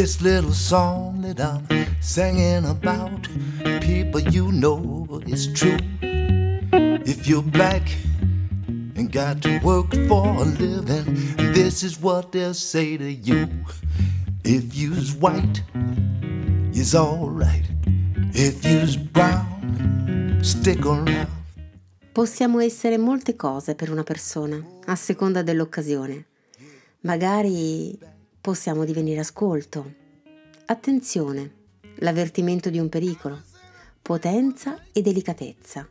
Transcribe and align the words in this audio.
This 0.00 0.22
little 0.22 0.54
song 0.54 1.20
that 1.20 1.38
I'm 1.42 1.66
singing 2.00 2.64
about, 2.64 3.28
people 3.82 4.22
you 4.32 4.50
know 4.50 5.20
is 5.26 5.52
true. 5.52 5.76
If 7.04 7.28
you're 7.28 7.42
black 7.42 7.82
and 8.96 9.12
got 9.12 9.42
to 9.42 9.58
work 9.58 9.92
for 10.08 10.24
a 10.24 10.46
living, 10.46 11.36
this 11.52 11.82
is 11.82 12.00
what 12.00 12.32
they'll 12.32 12.54
say 12.54 12.96
to 12.96 13.12
you. 13.12 13.46
If 14.42 14.74
you's 14.74 15.12
white, 15.12 15.62
you's 16.72 16.94
alright. 16.94 17.68
If 18.32 18.64
you's 18.64 18.96
brown, 18.96 20.38
stick 20.40 20.86
around. 20.86 21.28
Possiamo 22.14 22.60
essere 22.60 22.96
molte 22.96 23.36
cose 23.36 23.74
per 23.74 23.90
una 23.90 24.02
persona, 24.02 24.64
a 24.86 24.96
seconda 24.96 25.42
dell'occasione. 25.42 26.24
Magari 27.02 27.98
possiamo 28.40 28.84
divenire 28.84 29.20
ascolto, 29.20 29.92
attenzione, 30.66 31.56
l'avvertimento 31.96 32.70
di 32.70 32.78
un 32.78 32.88
pericolo, 32.88 33.42
potenza 34.00 34.82
e 34.92 35.02
delicatezza, 35.02 35.86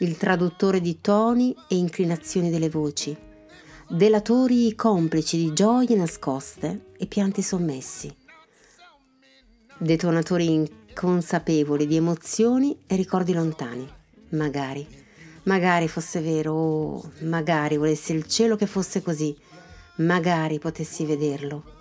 il 0.00 0.16
traduttore 0.18 0.82
di 0.82 1.00
toni 1.00 1.56
e 1.68 1.76
inclinazioni 1.76 2.50
delle 2.50 2.68
voci, 2.68 3.16
delatori 3.88 4.74
complici 4.74 5.38
di 5.38 5.54
gioie 5.54 5.96
nascoste 5.96 6.88
e 6.98 7.06
pianti 7.06 7.40
sommessi, 7.40 8.14
detonatori 9.78 10.52
inconsapevoli 10.52 11.86
di 11.86 11.96
emozioni 11.96 12.78
e 12.86 12.94
ricordi 12.96 13.32
lontani, 13.32 13.88
magari. 14.30 15.04
Magari 15.44 15.86
fosse 15.86 16.20
vero, 16.20 16.52
oh, 16.52 17.12
magari 17.20 17.76
volesse 17.76 18.12
il 18.12 18.26
cielo 18.26 18.56
che 18.56 18.66
fosse 18.66 19.00
così, 19.00 19.34
magari 19.98 20.58
potessi 20.58 21.04
vederlo 21.04 21.75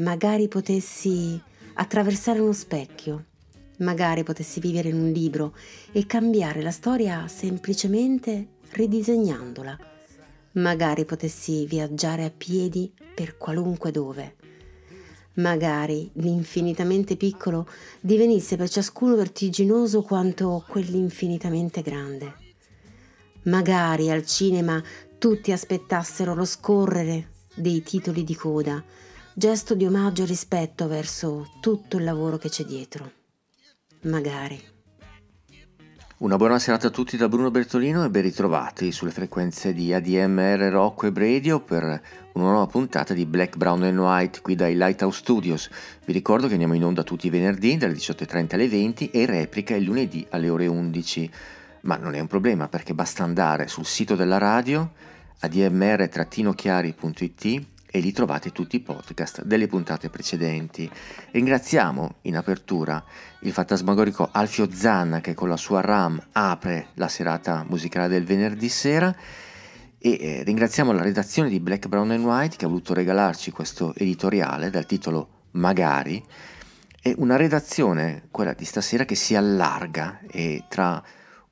magari 0.00 0.48
potessi 0.48 1.40
attraversare 1.74 2.38
uno 2.40 2.52
specchio, 2.52 3.24
magari 3.78 4.22
potessi 4.22 4.60
vivere 4.60 4.88
in 4.88 4.98
un 4.98 5.10
libro 5.10 5.54
e 5.92 6.06
cambiare 6.06 6.62
la 6.62 6.70
storia 6.70 7.26
semplicemente 7.28 8.48
ridisegnandola, 8.70 9.78
magari 10.52 11.04
potessi 11.04 11.66
viaggiare 11.66 12.24
a 12.24 12.30
piedi 12.30 12.92
per 13.14 13.36
qualunque 13.36 13.90
dove. 13.90 14.36
Magari 15.34 16.10
l'infinitamente 16.14 17.16
piccolo 17.16 17.68
divenisse 18.00 18.56
per 18.56 18.68
ciascuno 18.68 19.14
vertiginoso 19.16 20.02
quanto 20.02 20.64
quell'infinitamente 20.66 21.82
grande. 21.82 22.34
Magari 23.44 24.10
al 24.10 24.26
cinema 24.26 24.82
tutti 25.18 25.52
aspettassero 25.52 26.34
lo 26.34 26.44
scorrere 26.44 27.30
dei 27.54 27.82
titoli 27.82 28.24
di 28.24 28.34
coda 28.34 28.82
gesto 29.34 29.74
di 29.74 29.86
omaggio 29.86 30.22
e 30.22 30.26
rispetto 30.26 30.86
verso 30.88 31.48
tutto 31.60 31.96
il 31.96 32.04
lavoro 32.04 32.36
che 32.36 32.48
c'è 32.48 32.64
dietro. 32.64 33.12
Magari. 34.02 34.60
Una 36.18 36.36
buona 36.36 36.58
serata 36.58 36.88
a 36.88 36.90
tutti 36.90 37.16
da 37.16 37.28
Bruno 37.28 37.50
Bertolino 37.50 38.04
e 38.04 38.10
ben 38.10 38.20
ritrovati 38.22 38.92
sulle 38.92 39.10
frequenze 39.10 39.72
di 39.72 39.94
ADMR 39.94 40.68
Rock 40.70 41.04
Web 41.04 41.16
Radio 41.16 41.60
per 41.60 41.82
una 41.82 42.50
nuova 42.50 42.66
puntata 42.66 43.14
di 43.14 43.24
Black, 43.24 43.56
Brown 43.56 43.84
and 43.84 43.98
White 43.98 44.42
qui 44.42 44.54
dai 44.54 44.74
Lighthouse 44.74 45.18
Studios. 45.18 45.70
Vi 46.04 46.12
ricordo 46.12 46.46
che 46.46 46.52
andiamo 46.52 46.74
in 46.74 46.84
onda 46.84 47.02
tutti 47.04 47.28
i 47.28 47.30
venerdì 47.30 47.78
dalle 47.78 47.94
18.30 47.94 48.54
alle 48.54 48.68
20 48.68 49.08
e 49.10 49.24
replica 49.24 49.74
il 49.74 49.84
lunedì 49.84 50.26
alle 50.28 50.50
ore 50.50 50.66
11. 50.66 51.30
Ma 51.82 51.96
non 51.96 52.14
è 52.14 52.20
un 52.20 52.26
problema 52.26 52.68
perché 52.68 52.92
basta 52.92 53.24
andare 53.24 53.66
sul 53.66 53.86
sito 53.86 54.14
della 54.14 54.36
radio 54.36 54.92
admr-chiari.it 55.38 57.78
e 57.90 57.98
lì 57.98 58.12
trovate 58.12 58.52
tutti 58.52 58.76
i 58.76 58.80
podcast 58.80 59.42
delle 59.42 59.66
puntate 59.66 60.10
precedenti. 60.10 60.88
Ringraziamo 61.32 62.16
in 62.22 62.36
apertura 62.36 63.02
il 63.40 63.52
fantasmagorico 63.52 64.28
Alfio 64.30 64.70
Zanna 64.70 65.20
che 65.20 65.34
con 65.34 65.48
la 65.48 65.56
sua 65.56 65.80
RAM 65.80 66.20
apre 66.32 66.88
la 66.94 67.08
serata 67.08 67.64
musicale 67.68 68.06
del 68.06 68.24
venerdì 68.24 68.68
sera 68.68 69.14
e 69.98 70.18
eh, 70.20 70.42
ringraziamo 70.44 70.92
la 70.92 71.02
redazione 71.02 71.48
di 71.48 71.58
Black, 71.58 71.88
Brown 71.88 72.12
and 72.12 72.24
White 72.24 72.56
che 72.56 72.64
ha 72.64 72.68
voluto 72.68 72.94
regalarci 72.94 73.50
questo 73.50 73.92
editoriale 73.96 74.70
dal 74.70 74.86
titolo 74.86 75.38
Magari 75.52 76.24
e 77.02 77.14
una 77.18 77.36
redazione, 77.36 78.28
quella 78.30 78.52
di 78.52 78.64
stasera, 78.64 79.04
che 79.04 79.14
si 79.14 79.34
allarga 79.34 80.20
e 80.30 80.64
tra 80.68 81.02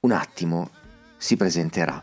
un 0.00 0.12
attimo 0.12 0.70
si 1.16 1.36
presenterà. 1.36 2.00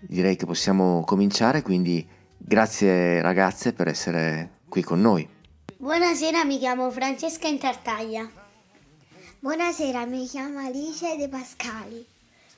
Direi 0.00 0.36
che 0.36 0.46
possiamo 0.46 1.02
cominciare 1.04 1.60
quindi 1.60 2.08
Grazie 2.42 3.20
ragazze 3.20 3.72
per 3.72 3.88
essere 3.88 4.60
qui 4.68 4.82
con 4.82 5.00
noi. 5.00 5.28
Buonasera, 5.76 6.44
mi 6.44 6.58
chiamo 6.58 6.90
Francesca 6.90 7.46
Intartaglia. 7.46 8.28
Buonasera, 9.38 10.04
mi 10.06 10.26
chiamo 10.26 10.58
Alice 10.58 11.16
De 11.16 11.28
Pascali. 11.28 12.04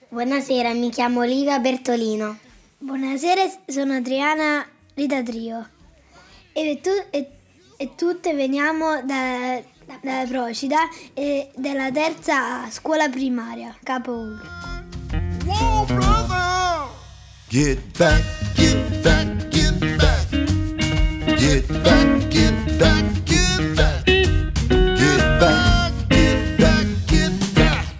Buonasera, 0.08 0.72
mi 0.72 0.90
chiamo 0.90 1.20
Olivia 1.20 1.58
Bertolino. 1.58 2.38
Buonasera, 2.78 3.42
sono 3.66 3.94
Adriana 3.94 4.66
Ridatrio. 4.94 5.68
E, 6.52 6.80
tu, 6.82 6.90
e, 7.10 7.30
e 7.76 7.94
tutte 7.94 8.34
veniamo 8.34 9.02
da, 9.02 9.60
da 10.00 10.24
Procida 10.28 10.78
e 11.12 11.50
della 11.56 11.90
terza 11.90 12.68
scuola 12.70 13.08
primaria, 13.08 13.76
Capo 13.82 14.12
Ugro. 14.12 14.48
Whoa, 15.44 15.84
brother! 15.84 16.88
Get 17.48 17.78
back, 17.98 18.22
get 18.54 19.02
back. 19.02 19.51
Get 21.52 21.68
back, 21.82 22.28
get 22.30 22.78
back, 22.78 23.24
get 23.24 23.76
back. 23.76 24.04
Get 24.06 25.38
back, 25.38 25.92
get 26.08 26.56
back, 26.56 26.86
get 27.04 27.52
back. 27.52 27.94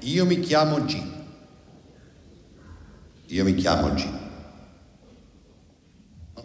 Io 0.00 0.24
mi 0.24 0.40
chiamo 0.40 0.84
G. 0.84 1.00
Io 3.26 3.44
mi 3.44 3.54
chiamo 3.54 3.94
G. 3.94 4.08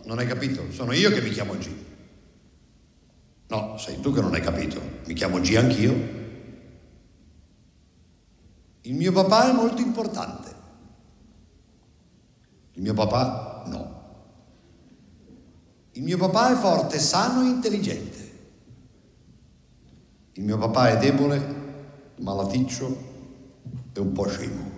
Non 0.05 0.19
hai 0.19 0.27
capito? 0.27 0.71
Sono 0.71 0.93
io 0.93 1.09
che 1.09 1.21
mi 1.21 1.31
chiamo 1.31 1.55
G. 1.57 1.69
No, 3.47 3.77
sei 3.79 3.99
tu 3.99 4.13
che 4.13 4.21
non 4.21 4.35
hai 4.35 4.41
capito. 4.41 4.79
Mi 5.07 5.15
chiamo 5.15 5.39
G 5.39 5.55
anch'io. 5.55 5.91
Il 8.81 8.93
mio 8.93 9.11
papà 9.11 9.49
è 9.49 9.53
molto 9.53 9.81
importante. 9.81 10.55
Il 12.73 12.83
mio 12.83 12.93
papà 12.93 13.63
no. 13.65 14.00
Il 15.93 16.03
mio 16.03 16.17
papà 16.17 16.51
è 16.51 16.55
forte, 16.55 16.99
sano 16.99 17.43
e 17.43 17.49
intelligente. 17.49 18.31
Il 20.33 20.43
mio 20.43 20.57
papà 20.57 20.91
è 20.91 20.97
debole, 20.97 21.55
malaticcio 22.19 23.09
e 23.91 23.99
un 23.99 24.11
po' 24.13 24.27
scemo. 24.27 24.69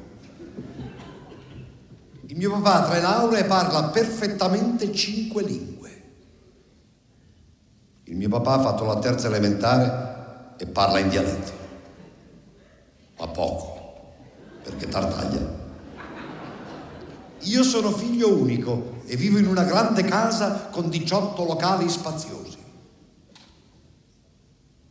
Il 2.25 2.35
mio 2.35 2.51
papà 2.51 2.73
ha 2.73 2.89
tre 2.89 2.99
lauree 2.99 3.41
e 3.41 3.45
parla 3.45 3.89
perfettamente 3.89 4.91
cinque 4.91 5.43
lingue. 5.43 6.01
Il 8.05 8.15
mio 8.15 8.29
papà 8.29 8.53
ha 8.53 8.61
fatto 8.61 8.85
la 8.85 8.97
terza 8.97 9.27
elementare 9.27 10.55
e 10.57 10.65
parla 10.65 10.97
in 10.97 11.09
dialetto. 11.09 11.51
Ma 13.19 13.27
poco, 13.27 14.13
perché 14.63 14.87
tartaglia. 14.87 15.61
Io 17.41 17.63
sono 17.63 17.91
figlio 17.91 18.35
unico 18.35 18.92
e 19.05 19.15
vivo 19.15 19.37
in 19.37 19.47
una 19.47 19.63
grande 19.63 20.03
casa 20.03 20.69
con 20.71 20.89
18 20.89 21.43
locali 21.43 21.89
spaziosi. 21.89 22.57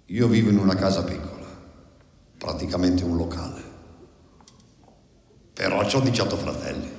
Io 0.06 0.28
vivo 0.28 0.50
in 0.50 0.58
una 0.58 0.74
casa 0.74 1.02
piccola, 1.04 1.46
praticamente 2.36 3.04
un 3.04 3.16
locale. 3.16 3.62
Però 5.54 5.82
ho 5.82 6.00
18 6.00 6.36
fratelli. 6.36 6.90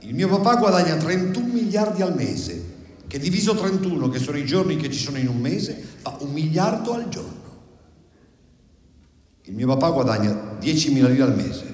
Il 0.00 0.14
mio 0.14 0.28
papà 0.28 0.56
guadagna 0.56 0.96
31 0.96 1.52
miliardi 1.52 2.02
al 2.02 2.14
mese, 2.14 2.72
che 3.08 3.18
diviso 3.18 3.54
31, 3.54 4.08
che 4.08 4.18
sono 4.18 4.36
i 4.36 4.44
giorni 4.44 4.76
che 4.76 4.90
ci 4.90 4.98
sono 4.98 5.18
in 5.18 5.28
un 5.28 5.40
mese, 5.40 5.74
fa 6.02 6.16
un 6.20 6.30
miliardo 6.30 6.92
al 6.92 7.08
giorno. 7.08 7.42
Il 9.44 9.54
mio 9.54 9.66
papà 9.66 9.90
guadagna 9.90 10.56
10 10.58 10.92
mila 10.92 11.08
lire 11.08 11.22
al 11.22 11.34
mese, 11.34 11.73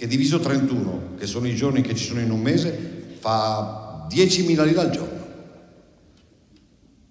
che 0.00 0.06
diviso 0.06 0.40
31, 0.40 1.16
che 1.18 1.26
sono 1.26 1.46
i 1.46 1.54
giorni 1.54 1.82
che 1.82 1.94
ci 1.94 2.06
sono 2.06 2.20
in 2.20 2.30
un 2.30 2.40
mese, 2.40 3.16
fa 3.18 4.06
10.000 4.10 4.64
lire 4.64 4.80
al 4.80 4.88
giorno. 4.88 5.26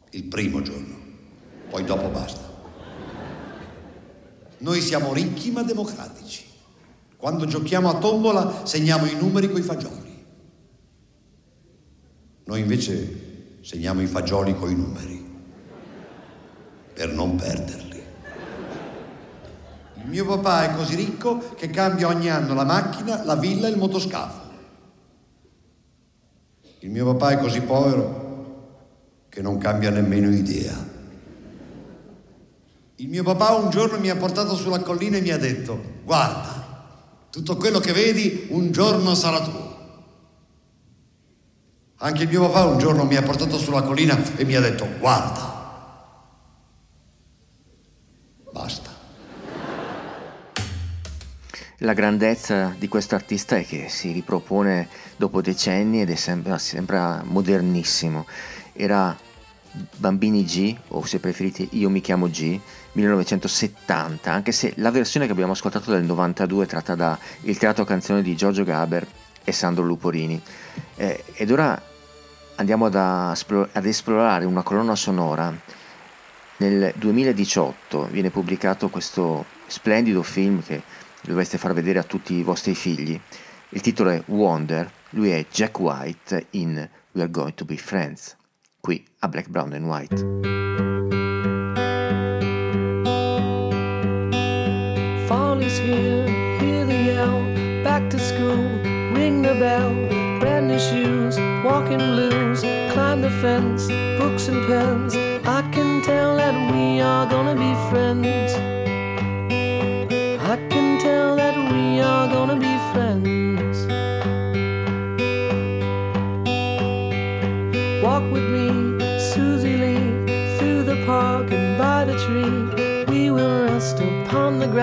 Il 0.09 0.23
primo 0.23 0.63
giorno, 0.63 0.95
poi 1.69 1.83
dopo 1.83 2.07
basta. 2.07 2.51
Noi 4.57 4.81
siamo 4.81 5.13
ricchi 5.13 5.51
ma 5.51 5.61
democratici. 5.61 6.45
Quando 7.15 7.45
giochiamo 7.45 7.89
a 7.89 7.99
tombola 7.99 8.65
segniamo 8.65 9.05
i 9.05 9.15
numeri 9.15 9.51
coi 9.51 9.61
fagioli. 9.61 10.25
Noi 12.45 12.59
invece 12.59 13.57
segniamo 13.61 14.01
i 14.01 14.07
fagioli 14.07 14.55
coi 14.57 14.73
numeri 14.73 15.23
per 16.95 17.09
non 17.13 17.35
perderli. 17.35 17.88
Mio 20.09 20.25
papà 20.25 20.63
è 20.63 20.75
così 20.75 20.95
ricco 20.95 21.53
che 21.55 21.69
cambia 21.69 22.07
ogni 22.07 22.29
anno 22.29 22.55
la 22.55 22.63
macchina, 22.63 23.23
la 23.23 23.35
villa 23.35 23.67
e 23.67 23.71
il 23.71 23.77
motoscafo. 23.77 24.47
Il 26.79 26.89
mio 26.89 27.05
papà 27.13 27.31
è 27.31 27.39
così 27.39 27.61
povero 27.61 28.27
che 29.29 29.41
non 29.43 29.59
cambia 29.59 29.91
nemmeno 29.91 30.29
idea. 30.29 30.73
Il 32.95 33.07
mio 33.07 33.23
papà 33.23 33.51
un 33.51 33.69
giorno 33.69 33.99
mi 33.99 34.09
ha 34.09 34.15
portato 34.15 34.55
sulla 34.55 34.79
collina 34.79 35.17
e 35.17 35.21
mi 35.21 35.29
ha 35.29 35.37
detto, 35.37 35.79
guarda, 36.03 37.27
tutto 37.29 37.55
quello 37.55 37.79
che 37.79 37.93
vedi 37.93 38.47
un 38.49 38.71
giorno 38.71 39.13
sarà 39.13 39.41
tuo. 39.41 39.77
Anche 41.97 42.23
il 42.23 42.29
mio 42.29 42.49
papà 42.49 42.65
un 42.65 42.79
giorno 42.79 43.05
mi 43.05 43.15
ha 43.15 43.21
portato 43.21 43.57
sulla 43.59 43.83
collina 43.83 44.17
e 44.35 44.43
mi 44.43 44.55
ha 44.55 44.61
detto, 44.61 44.87
guarda, 44.99 45.58
La 51.83 51.93
grandezza 51.93 52.75
di 52.77 52.89
questo 52.89 53.15
artista 53.15 53.55
è 53.55 53.65
che 53.65 53.87
si 53.87 54.11
ripropone 54.11 54.89
dopo 55.15 55.41
decenni 55.41 56.01
ed 56.01 56.09
è 56.09 56.15
sempre, 56.15 56.59
sempre 56.59 57.21
modernissimo. 57.23 58.25
Era 58.73 59.17
Bambini 59.95 60.43
G, 60.43 60.75
o 60.89 61.05
se 61.05 61.19
preferite 61.19 61.65
Io 61.71 61.89
mi 61.89 62.01
chiamo 62.01 62.27
G, 62.27 62.59
1970, 62.91 64.29
anche 64.29 64.51
se 64.51 64.73
la 64.75 64.91
versione 64.91 65.25
che 65.25 65.31
abbiamo 65.31 65.53
ascoltato 65.53 65.91
del 65.91 66.03
92 66.03 66.65
è 66.65 66.67
tratta 66.67 66.95
da 66.95 67.17
Il 67.43 67.57
teatro 67.57 67.85
canzone 67.85 68.21
di 68.21 68.35
Giorgio 68.35 68.65
Gaber 68.65 69.07
e 69.45 69.51
Sandro 69.53 69.85
Luporini. 69.85 70.41
Eh, 70.97 71.23
ed 71.31 71.49
ora 71.49 71.81
andiamo 72.55 72.87
ad, 72.87 72.95
ad 72.95 73.85
esplorare 73.85 74.43
una 74.43 74.63
colonna 74.63 74.95
sonora. 74.95 75.57
Nel 76.57 76.91
2018 76.97 78.09
viene 78.11 78.31
pubblicato 78.31 78.89
questo 78.89 79.45
splendido 79.65 80.23
film 80.23 80.61
che 80.61 80.81
dovreste 81.21 81.57
far 81.57 81.73
vedere 81.73 81.99
a 81.99 82.03
tutti 82.03 82.33
i 82.33 82.43
vostri 82.43 82.75
figli. 82.75 83.19
Il 83.69 83.81
titolo 83.81 84.09
è 84.09 84.21
Wonder, 84.27 84.91
lui 85.11 85.29
è 85.29 85.45
Jack 85.51 85.79
White 85.79 86.47
in 86.51 86.89
We 87.11 87.21
Are 87.21 87.29
Going 87.29 87.53
to 87.55 87.65
Be 87.65 87.77
Friends, 87.77 88.35
qui 88.79 89.05
a 89.19 89.27
Black, 89.27 89.49
Brown 89.49 89.73
and 89.73 89.85
White. 89.85 90.15
Fall 95.27 95.61
is 95.61 95.77
here, 95.79 96.27
hear 96.59 96.85
the 96.85 96.93
yell, 96.93 97.83
back 97.83 98.09
to 98.09 98.17
school, 98.17 98.81
ring 99.13 99.41
the 99.41 99.53
bell, 99.59 99.93
brand 100.39 100.67
new 100.67 100.79
shoes, 100.79 101.37
walking 101.63 101.97
blues, 101.97 102.61
climb 102.91 103.21
the 103.21 103.29
fence, 103.41 103.87
books 104.17 104.47
and 104.47 104.65
pens. 104.67 105.15
I 105.45 105.61
can 105.71 106.01
tell 106.01 106.37
that 106.37 106.53
we 106.71 107.01
are 107.01 107.27
gonna 107.27 107.55
be 107.55 107.73
friends. 107.89 108.68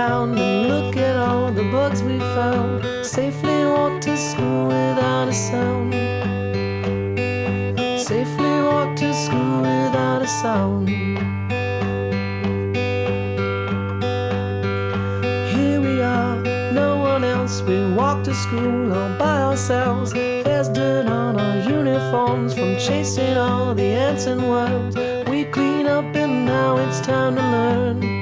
Ground 0.07 0.39
and 0.39 0.69
look 0.69 0.97
at 0.97 1.17
all 1.17 1.51
the 1.51 1.65
bugs 1.65 2.01
we 2.03 2.19
found. 2.39 2.85
Safely 3.05 3.65
walk 3.65 4.01
to 4.01 4.17
school 4.17 4.69
without 4.69 5.27
a 5.29 5.33
sound. 5.33 5.93
Safely 8.01 8.55
walk 8.71 8.95
to 8.97 9.13
school 9.13 9.63
without 9.63 10.23
a 10.23 10.29
sound. 10.43 10.89
Here 15.55 15.81
we 15.81 16.01
are, 16.01 16.37
no 16.73 16.99
one 16.99 17.25
else. 17.25 17.63
We 17.63 17.77
walk 17.95 18.23
to 18.25 18.35
school 18.35 18.93
all 18.93 19.19
by 19.19 19.43
ourselves. 19.43 20.13
There's 20.13 20.69
dirt 20.69 21.07
on 21.07 21.41
our 21.41 21.59
uniforms 21.69 22.55
from 22.55 22.79
chasing 22.79 23.37
all 23.37 23.75
the 23.75 23.89
ants 24.07 24.27
and 24.27 24.49
worms. 24.49 24.95
We 25.29 25.45
clean 25.47 25.87
up 25.87 26.15
and 26.15 26.47
now 26.47 26.77
it's 26.77 27.01
time 27.01 27.35
to 27.35 27.43
learn. 27.43 28.16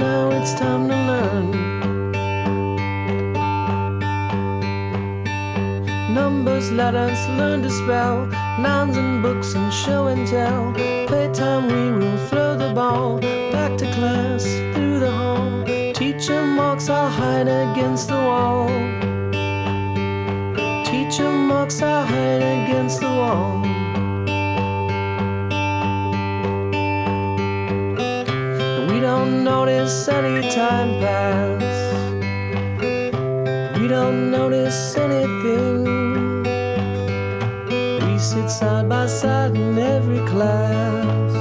Now 0.00 0.30
it's 0.30 0.54
time 0.54 0.88
to 0.88 0.96
learn. 1.10 1.50
Numbers, 6.14 6.72
letters, 6.72 7.20
learn 7.38 7.62
to 7.62 7.70
spell, 7.70 8.26
nouns 8.58 8.96
and 8.96 9.22
books 9.22 9.54
and 9.54 9.72
show 9.72 10.06
and 10.06 10.26
tell. 10.26 10.72
Playtime, 11.06 11.66
we 11.66 11.84
will 11.98 12.18
throw 12.28 12.56
the 12.56 12.72
ball 12.74 13.20
back 13.52 13.76
to 13.78 13.86
class 13.92 14.42
through 14.72 15.00
the 15.00 15.10
hall. 15.10 15.64
Teacher 15.92 16.42
marks 16.46 16.88
I'll 16.88 17.10
hide 17.10 17.48
against 17.48 18.08
the 18.08 18.20
wall. 18.28 18.68
Teacher 20.90 21.30
marks 21.30 21.82
I'll 21.82 22.06
hide 22.06 22.42
against 22.42 23.00
the 23.00 23.12
wall. 23.20 23.79
Notice 29.50 30.08
any 30.08 30.48
time 30.48 30.90
pass. 31.02 31.72
We 33.76 33.88
don't 33.88 34.30
notice 34.30 34.96
anything. 34.96 35.76
We 38.04 38.18
sit 38.18 38.48
side 38.48 38.88
by 38.88 39.06
side 39.06 39.56
in 39.56 39.76
every 39.96 40.22
class 40.32 41.32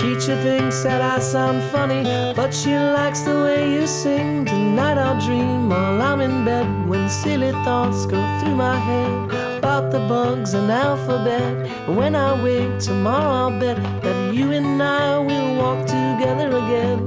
Teacher 0.00 0.36
thinks 0.46 0.82
that 0.84 1.00
I 1.14 1.18
sound 1.20 1.58
funny, 1.72 2.02
but 2.36 2.50
she 2.54 2.72
likes 2.98 3.20
the 3.22 3.36
way 3.44 3.60
you 3.74 3.86
sing. 3.86 4.44
Tonight 4.44 4.98
I'll 5.04 5.20
dream 5.26 5.68
while 5.68 6.00
I'm 6.00 6.20
in 6.20 6.44
bed 6.44 6.68
when 6.88 7.08
silly 7.08 7.52
thoughts 7.64 8.06
go 8.06 8.20
through 8.38 8.56
my 8.66 8.78
head 8.88 9.31
about 9.72 9.90
the 9.90 10.00
bugs 10.00 10.52
and 10.52 10.70
alphabet. 10.70 11.88
When 11.88 12.14
I 12.14 12.30
wake 12.44 12.78
tomorrow, 12.78 13.32
I'll 13.42 13.58
bet 13.58 13.78
that 14.02 14.34
you 14.34 14.52
and 14.52 14.82
I 14.82 15.16
will 15.18 15.56
walk 15.56 15.86
together 15.86 16.48
again. 16.62 17.00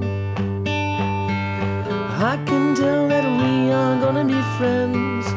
I 2.31 2.43
can 2.45 2.73
tell 2.73 3.07
that 3.07 3.25
we 3.39 3.71
are 3.71 3.99
gonna 3.99 4.25
be 4.25 4.41
friends. 4.57 5.27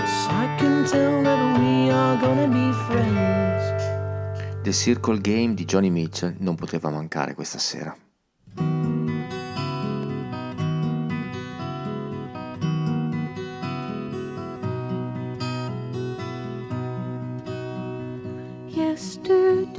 Yes, 0.00 0.26
I 0.28 0.44
can 0.58 0.84
tell 0.84 1.22
that 1.22 1.58
we 1.58 1.90
are 1.90 2.16
gonna 2.20 2.48
be 2.48 2.72
friends. 2.86 3.82
The 4.62 4.72
Circle 4.72 5.18
Game 5.20 5.54
di 5.54 5.64
Johnny 5.64 5.88
Mitchell 5.88 6.34
non 6.40 6.56
poteva 6.56 6.90
mancare 6.90 7.34
questa 7.34 7.58
sera. 7.58 7.96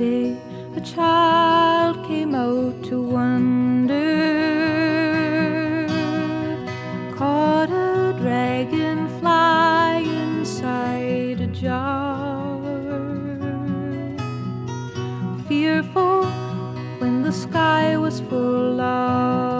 Yesterday 0.02 0.36
a 0.76 0.82
child 0.82 2.08
came 2.08 2.34
out 2.34 2.84
to 2.86 3.02
wonder 3.02 3.98
Caught 7.16 7.70
a 7.70 8.14
dragonfly 8.20 10.10
inside 10.24 11.42
a 11.42 11.48
jar. 11.48 12.60
Fearful 15.48 16.26
when 17.00 17.22
the 17.22 17.32
sky 17.32 17.96
was 17.98 18.22
full 18.22 18.82
of 18.82 19.51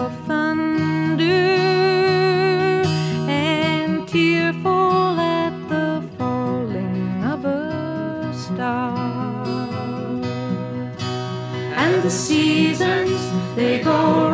they 13.62 13.78
go 13.78 14.31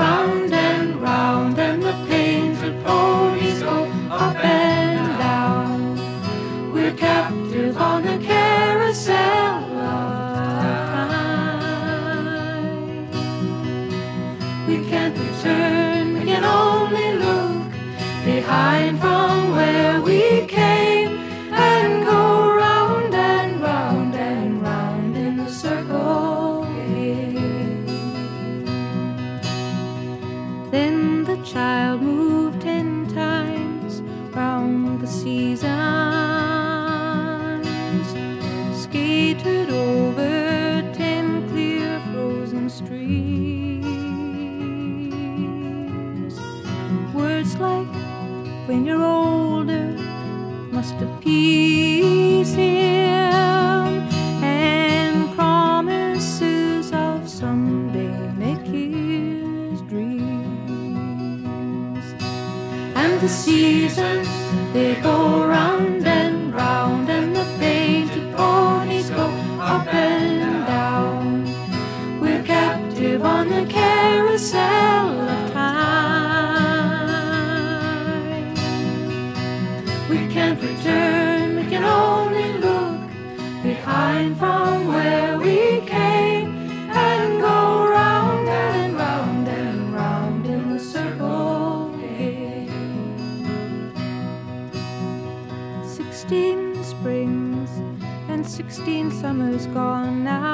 gone 99.75 100.25
now. 100.25 100.49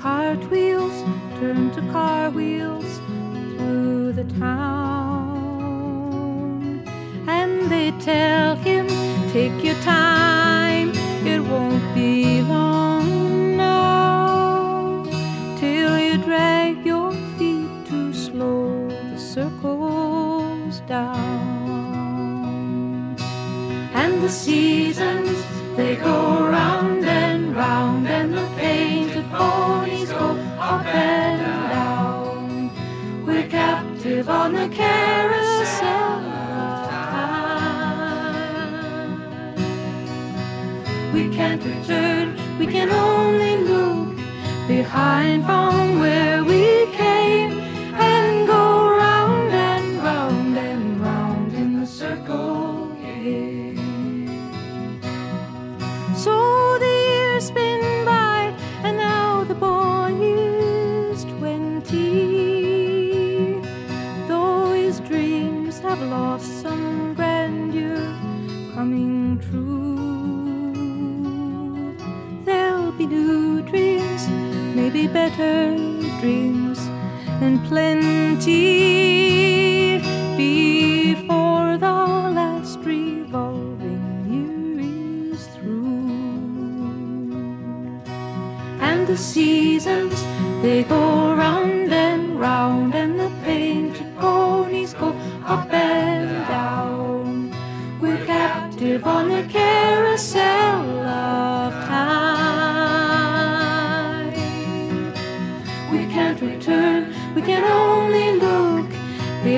Cartwheels 0.00 1.02
turn 1.38 1.70
to 1.72 1.80
car 1.92 2.30
wheels 2.30 3.00
through 3.56 4.12
the 4.12 4.24
town, 4.38 5.26
and 7.26 7.70
they 7.70 7.90
tell 8.00 8.56
him, 8.56 8.86
Take 9.32 9.64
your 9.64 9.76
time, 9.82 10.92
it 11.26 11.40
won't 11.40 11.94
be 11.94 12.40
long 12.42 13.56
now 13.56 15.04
till 15.58 15.98
you 15.98 16.18
drag 16.18 16.84
your 16.86 17.12
feet 17.36 17.68
too 17.86 18.12
slow 18.14 18.88
the 18.88 19.18
circles 19.18 20.80
down. 20.88 21.56
And 23.94 24.22
the 24.22 24.28
seasons 24.28 25.25
go 25.96 26.46
round 26.48 27.04
and 27.04 27.54
round, 27.54 28.08
and 28.08 28.32
the 28.34 28.46
painted 28.56 29.28
ponies 29.30 30.10
go 30.10 30.36
up 30.58 30.86
and 30.86 31.70
down. 31.70 32.70
We're 33.26 33.48
captive 33.48 34.28
on 34.28 34.52
the 34.52 34.68
carousel 34.68 35.86
of 35.86 36.88
time. 36.90 37.52
We 41.12 41.28
can't 41.34 41.62
return, 41.64 42.36
we 42.58 42.66
can 42.66 42.90
only 42.90 43.56
look 43.58 44.16
behind 44.68 45.44
from 45.44 45.85
plenty 77.68 78.78
before 80.36 81.76
the 81.78 81.96
last 82.38 82.78
revolving 82.80 84.04
year 84.30 85.32
is 85.32 85.46
through. 85.48 86.06
And 88.80 89.06
the 89.06 89.16
seasons 89.16 90.14
they 90.62 90.84
go 90.84 91.25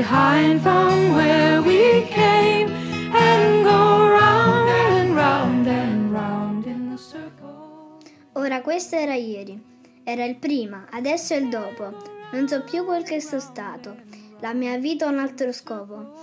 behind 0.09 0.59
from 0.62 1.15
where 1.15 1.61
we 1.61 2.03
came 2.09 2.71
and 3.12 3.62
go 3.62 4.09
round 4.09 4.69
and 4.71 5.15
round 5.15 5.67
and 5.67 6.11
round 6.11 6.67
in 6.67 6.91
the 6.91 6.97
circle. 6.97 7.99
Ora 8.33 8.62
questo 8.62 8.97
era 8.97 9.15
ieri, 9.15 9.61
era 10.05 10.25
il 10.25 10.37
prima, 10.37 10.87
adesso 10.91 11.35
è 11.35 11.37
il 11.37 11.50
dopo. 11.50 11.93
Non 12.33 12.49
so 12.49 12.62
più 12.62 12.87
quel 12.87 13.03
che 13.03 13.21
sono 13.21 13.41
stato. 13.41 13.97
La 14.41 14.55
mia 14.55 14.79
vita 14.79 15.07
ha 15.07 15.11
un 15.11 15.19
altro 15.19 15.53
scopo. 15.53 16.15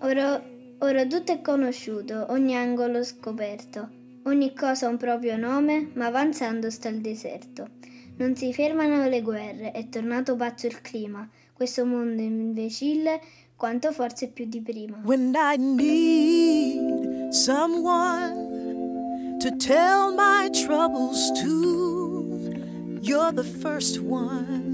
Ora, 0.00 0.42
ora 0.78 1.04
tutto 1.04 1.32
è 1.32 1.42
conosciuto, 1.42 2.26
ogni 2.30 2.56
angolo 2.56 3.04
scoperto. 3.04 3.98
Ogni 4.24 4.54
cosa 4.54 4.86
ha 4.86 4.88
un 4.90 4.96
proprio 4.96 5.36
nome, 5.36 5.90
ma 5.92 6.06
avanzando 6.06 6.70
sta 6.70 6.88
il 6.88 7.02
deserto. 7.02 7.68
Non 8.16 8.34
si 8.34 8.54
fermano 8.54 9.06
le 9.08 9.20
guerre, 9.20 9.72
è 9.72 9.88
tornato 9.90 10.36
pazzo 10.36 10.66
il 10.66 10.80
clima. 10.80 11.28
Questo 11.60 11.84
mondo 11.84 12.22
imbecille, 12.22 13.20
quanto 13.54 13.92
forse 13.92 14.28
più 14.28 14.46
di 14.46 14.62
prima. 14.62 14.96
When 15.04 15.34
I 15.36 15.58
need 15.58 17.34
someone 17.34 19.36
to 19.40 19.54
tell 19.58 20.14
my 20.14 20.48
troubles 20.64 21.30
to, 21.42 22.98
you're 23.02 23.34
the 23.34 23.44
first 23.44 24.00
one 24.00 24.64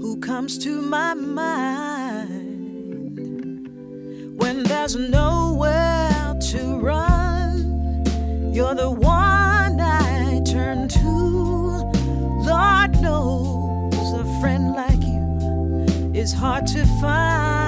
who 0.00 0.20
comes 0.20 0.56
to 0.58 0.80
my 0.80 1.14
mind. 1.14 2.28
When 4.36 4.62
there's 4.62 4.94
nowhere 4.94 6.36
to 6.52 6.78
run, 6.78 8.04
you're 8.52 8.76
the 8.76 8.88
one 8.88 9.80
I 9.80 10.40
turn 10.44 10.86
to. 10.86 11.90
Lord 12.46 13.00
knows 13.00 13.63
is 16.24 16.32
hard 16.32 16.66
to 16.66 16.86
find. 16.86 17.63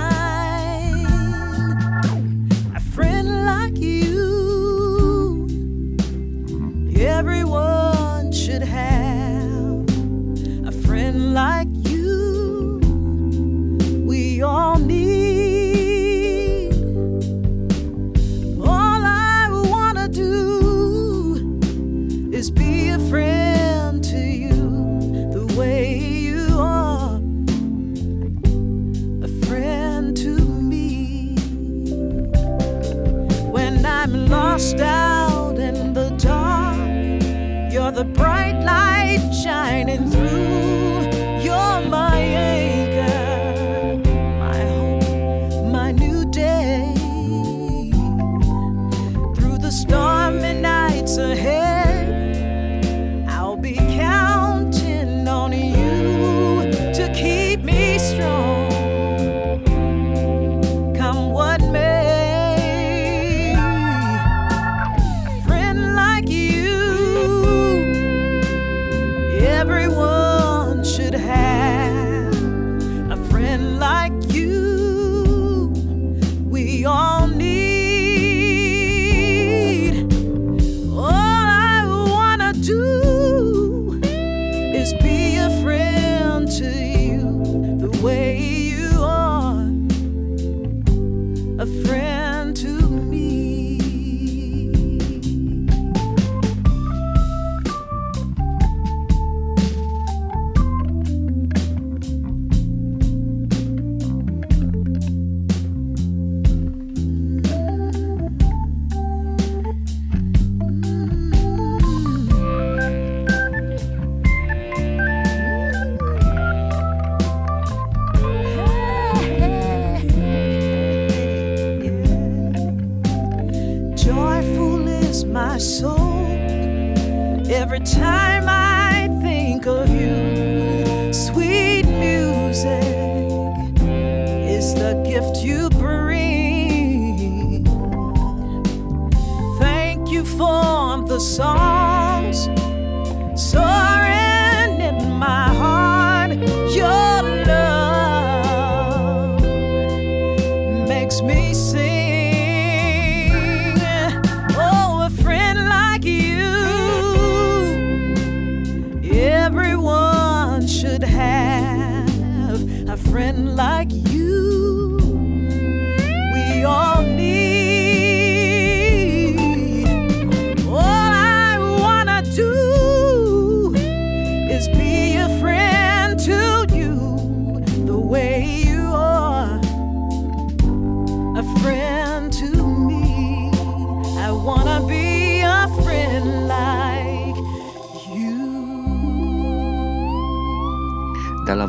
A 163.26 163.32
friend 163.32 163.56
like 163.56 163.92
you. 163.92 164.05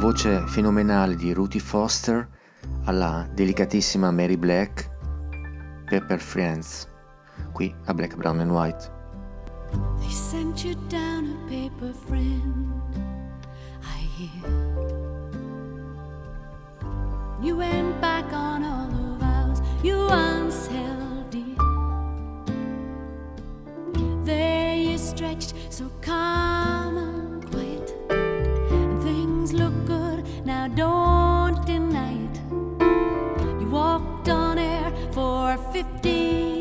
Voce 0.08 0.42
fenomenale 0.48 1.18
di 1.18 1.34
Ruthie 1.34 1.60
Foster 1.60 2.26
alla 2.86 3.28
delicatissima 3.34 4.10
Mary 4.10 4.38
Black, 4.38 4.90
Pepper 5.84 6.22
Friends, 6.22 6.88
qui 7.52 7.76
a 7.88 7.94
Black, 7.94 8.16
Brown 8.16 8.40
and 8.40 8.50
White. 8.50 8.90
They 10.00 10.10
sent 10.10 10.64
you 10.64 10.78
down 10.88 11.26
a 11.26 11.50
paper 11.50 11.94
friend, 12.08 12.72
I 13.82 14.08
hear. 14.16 14.48
You 17.42 17.58
went 17.58 18.00
back 18.00 18.32
on 18.32 18.64
all 18.64 18.88
the 18.88 19.18
vows 19.20 19.62
you 19.84 20.08
once 20.08 20.68
held 20.68 21.30
dear. 21.32 21.58
There 24.24 24.74
you 24.74 24.98
stretched 24.98 25.54
so 25.70 25.92
calm 26.00 27.17
Don't 30.78 31.66
deny 31.66 32.14
it. 32.14 32.38
You 33.60 33.68
walked 33.68 34.30
on 34.30 34.60
air 34.60 34.94
for 35.12 35.58
15 35.74 36.57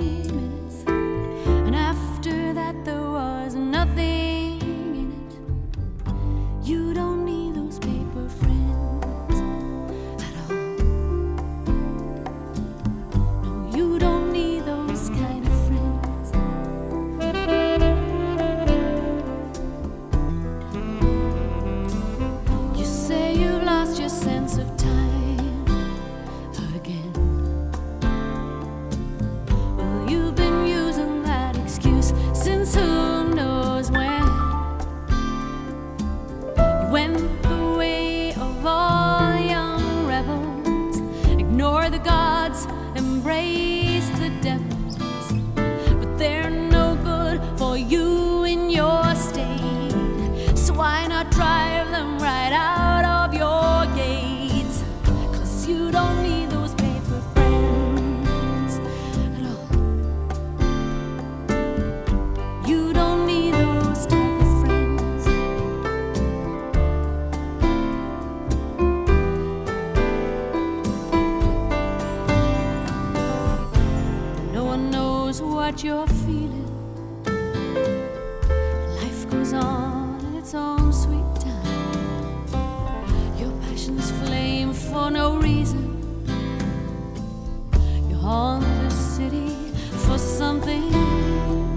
something 90.19 90.91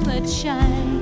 that 0.05 0.29
shines. 0.29 0.98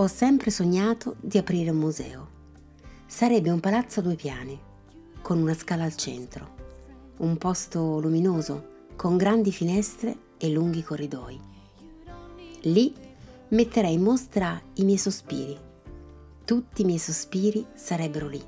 Ho 0.00 0.06
sempre 0.06 0.52
sognato 0.52 1.16
di 1.18 1.38
aprire 1.38 1.70
un 1.70 1.78
museo. 1.78 2.28
Sarebbe 3.04 3.50
un 3.50 3.58
palazzo 3.58 3.98
a 3.98 4.04
due 4.04 4.14
piani, 4.14 4.56
con 5.20 5.40
una 5.40 5.54
scala 5.54 5.82
al 5.82 5.96
centro, 5.96 6.54
un 7.16 7.36
posto 7.36 7.98
luminoso, 7.98 8.86
con 8.94 9.16
grandi 9.16 9.50
finestre 9.50 10.16
e 10.38 10.50
lunghi 10.50 10.84
corridoi. 10.84 11.40
Lì 12.60 12.94
metterei 13.48 13.94
in 13.94 14.02
mostra 14.02 14.62
i 14.74 14.84
miei 14.84 14.98
sospiri. 14.98 15.58
Tutti 16.44 16.82
i 16.82 16.84
miei 16.84 17.00
sospiri 17.00 17.66
sarebbero 17.74 18.28
lì, 18.28 18.40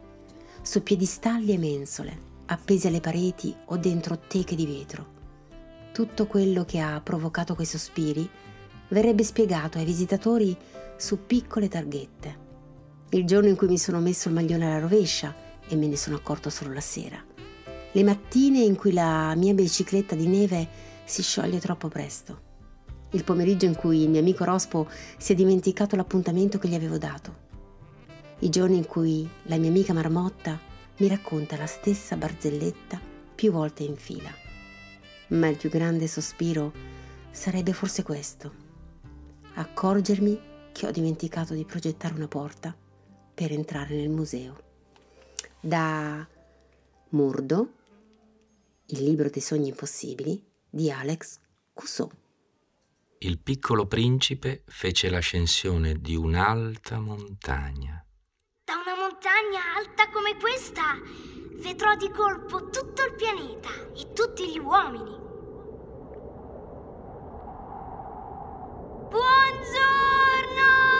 su 0.62 0.84
piedistalli 0.84 1.52
e 1.52 1.58
mensole, 1.58 2.16
appesi 2.46 2.86
alle 2.86 3.00
pareti 3.00 3.52
o 3.64 3.76
dentro 3.76 4.20
teche 4.28 4.54
di 4.54 4.66
vetro. 4.66 5.04
Tutto 5.92 6.28
quello 6.28 6.64
che 6.64 6.78
ha 6.78 7.00
provocato 7.00 7.56
quei 7.56 7.66
sospiri 7.66 8.30
verrebbe 8.90 9.24
spiegato 9.24 9.78
ai 9.78 9.84
visitatori 9.84 10.56
su 11.00 11.24
piccole 11.24 11.68
targhette. 11.68 12.48
Il 13.10 13.24
giorno 13.24 13.48
in 13.48 13.56
cui 13.56 13.68
mi 13.68 13.78
sono 13.78 14.00
messo 14.00 14.28
il 14.28 14.34
maglione 14.34 14.66
alla 14.66 14.80
rovescia 14.80 15.34
e 15.66 15.74
me 15.74 15.86
ne 15.86 15.96
sono 15.96 16.16
accorto 16.16 16.50
solo 16.50 16.74
la 16.74 16.80
sera. 16.80 17.24
Le 17.92 18.04
mattine 18.04 18.60
in 18.60 18.76
cui 18.76 18.92
la 18.92 19.34
mia 19.34 19.54
bicicletta 19.54 20.14
di 20.14 20.26
neve 20.26 20.68
si 21.04 21.22
scioglie 21.22 21.58
troppo 21.58 21.88
presto. 21.88 22.48
Il 23.12 23.24
pomeriggio 23.24 23.64
in 23.64 23.76
cui 23.76 24.02
il 24.02 24.10
mio 24.10 24.20
amico 24.20 24.44
Rospo 24.44 24.88
si 25.16 25.32
è 25.32 25.34
dimenticato 25.34 25.96
l'appuntamento 25.96 26.58
che 26.58 26.68
gli 26.68 26.74
avevo 26.74 26.98
dato. 26.98 27.48
I 28.40 28.50
giorni 28.50 28.76
in 28.76 28.86
cui 28.86 29.26
la 29.44 29.56
mia 29.56 29.70
amica 29.70 29.94
Marmotta 29.94 30.60
mi 30.98 31.08
racconta 31.08 31.56
la 31.56 31.66
stessa 31.66 32.16
barzelletta 32.16 33.00
più 33.34 33.50
volte 33.50 33.84
in 33.84 33.96
fila. 33.96 34.30
Ma 35.28 35.48
il 35.48 35.56
più 35.56 35.70
grande 35.70 36.06
sospiro 36.06 36.72
sarebbe 37.30 37.72
forse 37.72 38.02
questo. 38.02 38.68
Accorgermi 39.54 40.48
che 40.72 40.86
ho 40.86 40.90
dimenticato 40.90 41.54
di 41.54 41.64
progettare 41.64 42.14
una 42.14 42.28
porta 42.28 42.76
per 43.34 43.52
entrare 43.52 43.94
nel 43.96 44.08
museo. 44.08 44.68
Da 45.60 46.26
Murdo, 47.10 47.72
il 48.86 49.02
libro 49.02 49.28
dei 49.28 49.40
sogni 49.40 49.68
impossibili 49.68 50.42
di 50.68 50.90
Alex 50.90 51.38
Cusot. 51.72 52.14
Il 53.18 53.38
piccolo 53.38 53.86
principe 53.86 54.62
fece 54.66 55.10
l'ascensione 55.10 56.00
di 56.00 56.16
un'alta 56.16 56.98
montagna. 56.98 58.02
Da 58.64 58.74
una 58.74 58.96
montagna 58.96 59.60
alta 59.76 60.08
come 60.08 60.36
questa 60.38 60.98
vedrò 61.60 61.94
di 61.96 62.08
colpo 62.10 62.70
tutto 62.70 63.04
il 63.04 63.14
pianeta 63.14 63.68
e 63.94 64.12
tutti 64.14 64.50
gli 64.50 64.58
uomini. 64.58 65.19
Buongiorno! 69.10 70.99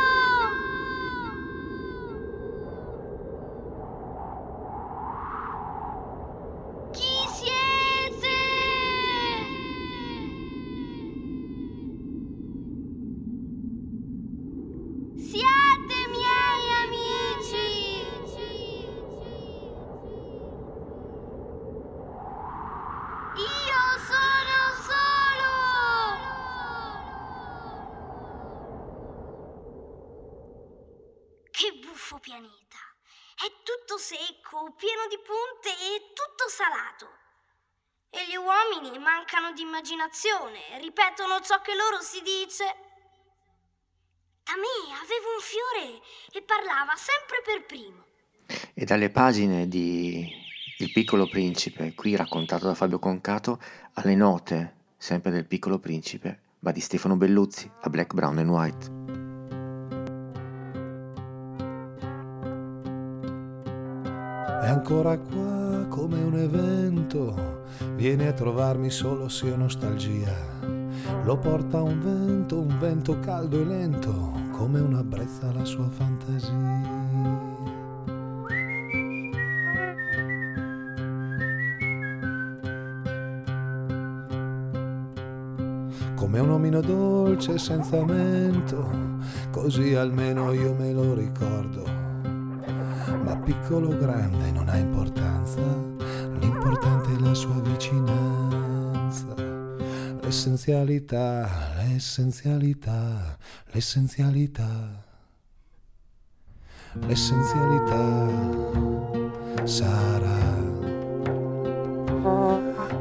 Pianeta. 32.21 32.79
È 33.37 33.49
tutto 33.65 33.99
secco, 33.99 34.73
pieno 34.77 35.05
di 35.09 35.19
punte 35.21 35.69
e 35.69 36.13
tutto 36.13 36.49
salato. 36.49 37.09
E 38.09 38.27
gli 38.29 38.37
uomini 38.37 38.99
mancano 38.99 39.53
di 39.53 39.63
immaginazione, 39.63 40.79
ripetono 40.81 41.41
ciò 41.41 41.61
che 41.61 41.75
loro 41.75 42.01
si 42.01 42.23
dice. 42.23 42.65
Da 44.45 44.57
me 44.57 44.95
aveva 44.95 45.29
un 45.35 45.41
fiore 45.41 46.03
e 46.33 46.43
parlava 46.43 46.95
sempre 46.97 47.43
per 47.45 47.67
primo. 47.67 48.07
E 48.75 48.85
dalle 48.85 49.11
pagine 49.11 49.69
di 49.69 50.39
Il 50.79 50.93
piccolo 50.93 51.29
principe, 51.29 51.95
qui 51.95 52.17
raccontato 52.17 52.67
da 52.67 52.75
Fabio 52.75 52.99
Concato, 52.99 53.61
alle 53.95 54.15
note, 54.15 54.77
sempre 54.97 55.31
del 55.31 55.47
piccolo 55.47 55.79
principe, 55.79 56.57
va 56.61 56.73
di 56.73 56.81
Stefano 56.81 57.17
Belluzzi 57.17 57.71
a 57.83 57.91
Black, 57.91 58.15
Brown 58.15 58.39
and 58.39 58.49
White. 58.49 59.00
Ancora 64.71 65.19
qua 65.19 65.85
come 65.89 66.23
un 66.23 66.37
evento, 66.37 67.65
viene 67.97 68.29
a 68.29 68.33
trovarmi 68.33 68.89
solo 68.89 69.29
se 69.29 69.51
ho 69.51 69.57
nostalgia. 69.57 70.35
Lo 71.25 71.37
porta 71.39 71.83
un 71.83 72.01
vento, 72.01 72.61
un 72.61 72.79
vento 72.79 73.19
caldo 73.21 73.61
e 73.61 73.65
lento, 73.65 74.33
come 74.53 74.81
una 74.81 75.03
brezza 75.03 75.53
la 75.53 75.65
sua 75.65 75.89
fantasia. 75.89 77.19
come 86.15 86.39
un 86.39 86.51
omino 86.51 86.81
dolce 86.81 87.59
senza 87.59 88.05
mento, 88.05 88.89
così 89.51 89.95
almeno 89.95 90.53
io 90.53 90.75
me 90.75 90.93
lo 90.93 91.15
ricordo. 91.15 92.00
Ma 93.25 93.37
piccolo 93.37 93.89
o 93.89 93.97
grande 93.97 94.51
non 94.51 94.69
ha 94.69 94.77
importanza, 94.77 95.61
l'importante 96.39 97.15
è 97.15 97.19
la 97.21 97.35
sua 97.35 97.61
vicinanza. 97.61 99.35
L'essenzialità, 100.23 101.49
l'essenzialità, 101.77 103.37
l'essenzialità. 103.73 105.09
L'essenzialità 107.07 108.29
sarà 109.65 110.41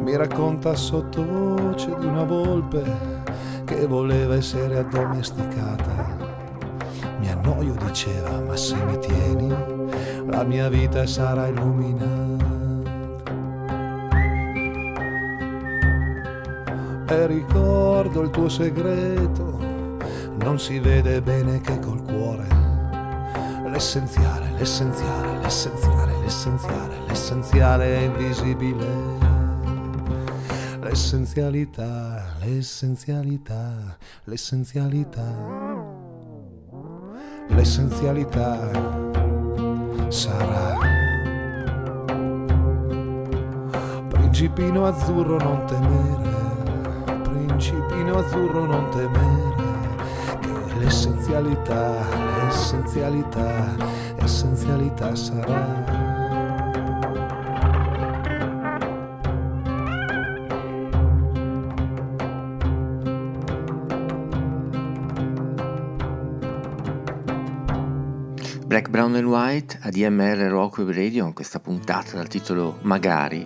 mi 0.09 0.15
racconta 0.15 0.75
sottovoce 0.75 1.95
di 1.99 2.05
una 2.07 2.23
volpe 2.23 2.83
che 3.63 3.85
voleva 3.85 4.33
essere 4.33 4.79
addomesticata. 4.79 6.17
Mi 7.19 7.29
annoio, 7.29 7.75
diceva, 7.85 8.39
ma 8.41 8.55
se 8.55 8.75
mi 8.85 8.97
tieni, 8.97 9.78
la 10.29 10.43
mia 10.43 10.69
vita 10.69 11.05
sarà 11.05 11.47
illuminata. 11.47 12.57
E 17.07 17.27
ricordo 17.27 18.21
il 18.21 18.29
tuo 18.29 18.47
segreto, 18.47 19.57
non 20.43 20.59
si 20.59 20.79
vede 20.79 21.21
bene 21.21 21.59
che 21.61 21.79
col 21.79 22.03
cuore. 22.03 22.47
L'essenziale, 23.69 24.51
l'essenziale, 24.57 25.39
l'essenziale, 25.41 26.17
l'essenziale, 26.21 26.95
l'essenziale 27.07 27.97
è 27.97 28.01
invisibile 28.01 29.37
l'essenzialità, 30.81 32.35
l'essenzialità, 32.39 33.97
l'essenzialità, 34.23 35.35
l'essenzialità 37.49 39.08
sarà. 40.09 40.77
Principino 44.07 44.85
azzurro 44.85 45.37
non 45.37 45.65
temere, 45.65 46.29
principino 47.23 48.17
azzurro 48.17 48.65
non 48.65 48.89
temere, 48.89 49.53
che 50.39 50.79
l'essenzialità, 50.79 51.93
l'essenzialità, 52.43 53.75
essenzialità 54.17 55.15
sarà. 55.15 55.88
Black, 68.79 68.91
Brown 68.91 69.15
and 69.15 69.27
White 69.27 69.79
a 69.81 69.89
DMR 69.89 70.47
Rock 70.47 70.77
Web 70.77 70.91
Radio 70.91 71.23
con 71.23 71.33
questa 71.33 71.59
puntata 71.59 72.15
dal 72.15 72.29
titolo 72.29 72.77
Magari. 72.83 73.45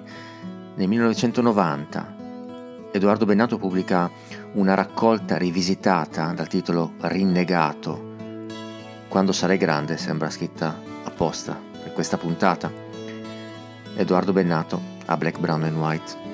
Nel 0.76 0.88
1990 0.88 2.92
Edoardo 2.92 3.26
Bennato 3.26 3.58
pubblica 3.58 4.12
una 4.52 4.76
raccolta 4.76 5.38
rivisitata 5.38 6.32
dal 6.34 6.48
titolo 6.48 6.94
Rinnegato. 7.00 8.12
Quando 9.08 9.32
sarai 9.32 9.58
grande 9.58 9.98
sembra 9.98 10.30
scritta 10.30 10.80
apposta 11.04 11.60
per 11.82 11.94
questa 11.94 12.18
puntata. 12.18 12.72
Edoardo 13.96 14.34
Bennato 14.34 14.80
a 15.06 15.18
Black, 15.18 15.40
Brown 15.40 15.64
and 15.64 15.78
White. 15.78 16.33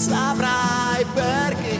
Saprai 0.00 1.04
perché. 1.12 1.79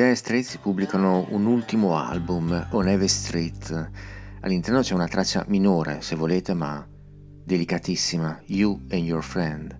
Dire 0.00 0.14
Straits 0.14 0.56
pubblicano 0.56 1.26
un 1.28 1.44
ultimo 1.44 1.94
album, 1.94 2.68
On 2.70 2.88
Heavy 2.88 3.06
Street. 3.06 3.90
All'interno 4.40 4.80
c'è 4.80 4.94
una 4.94 5.06
traccia 5.06 5.44
minore, 5.48 6.00
se 6.00 6.16
volete, 6.16 6.54
ma 6.54 6.88
delicatissima, 7.44 8.40
You 8.46 8.80
and 8.92 9.02
Your 9.02 9.22
Friend. 9.22 9.78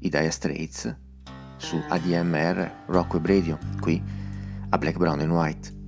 I 0.00 0.08
Dire 0.08 0.32
Straits 0.32 0.96
su 1.58 1.80
ADMR 1.88 2.86
Rock 2.86 3.12
Web 3.12 3.24
Radio, 3.24 3.56
qui 3.78 4.02
a 4.70 4.78
Black, 4.78 4.96
Brown 4.96 5.20
and 5.20 5.30
White. 5.30 5.81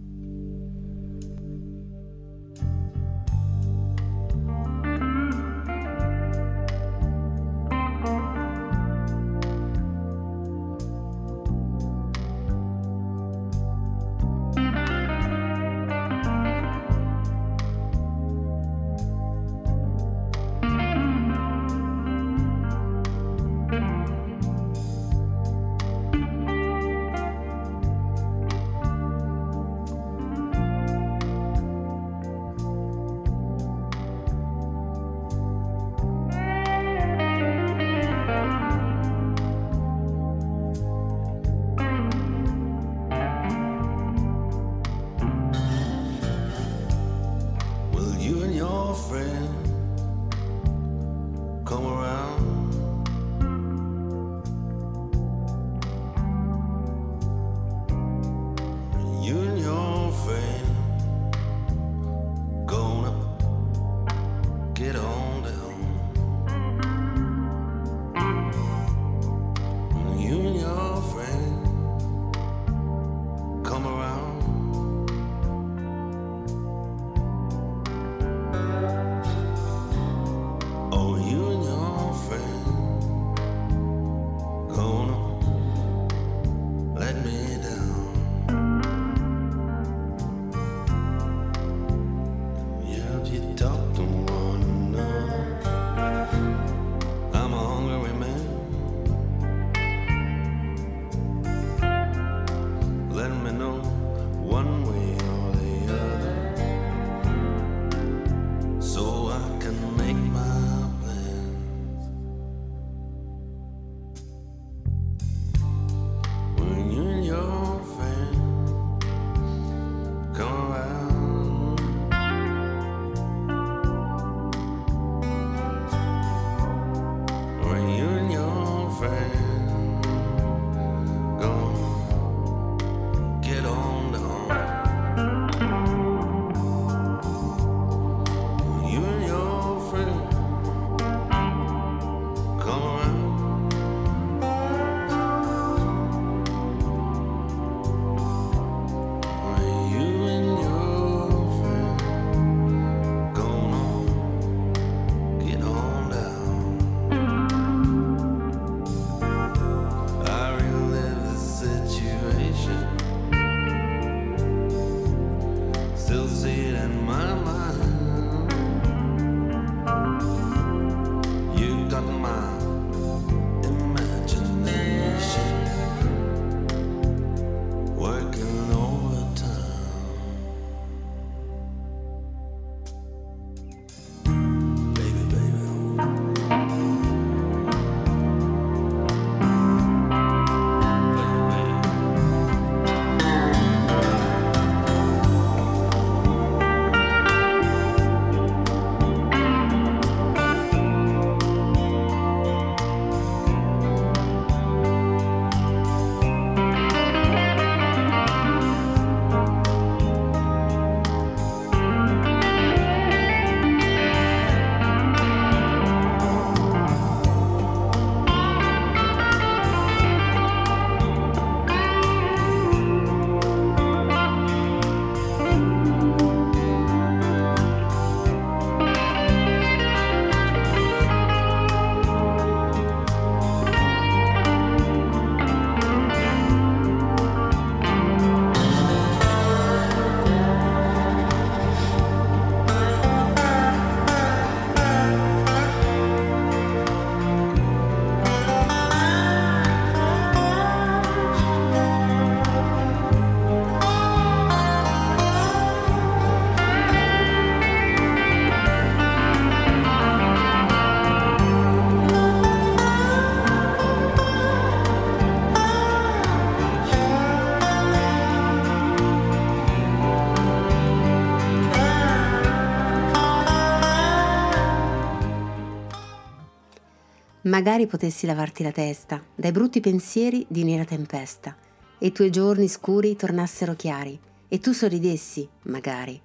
Magari 277.54 277.86
potessi 277.86 278.26
lavarti 278.26 278.64
la 278.64 278.72
testa 278.72 279.22
dai 279.32 279.52
brutti 279.52 279.78
pensieri 279.78 280.44
di 280.48 280.64
nera 280.64 280.84
tempesta 280.84 281.56
e 282.00 282.06
i 282.06 282.10
tuoi 282.10 282.28
giorni 282.28 282.66
scuri 282.66 283.14
tornassero 283.14 283.76
chiari 283.76 284.18
e 284.48 284.58
tu 284.58 284.72
sorridessi, 284.72 285.48
magari. 285.66 286.20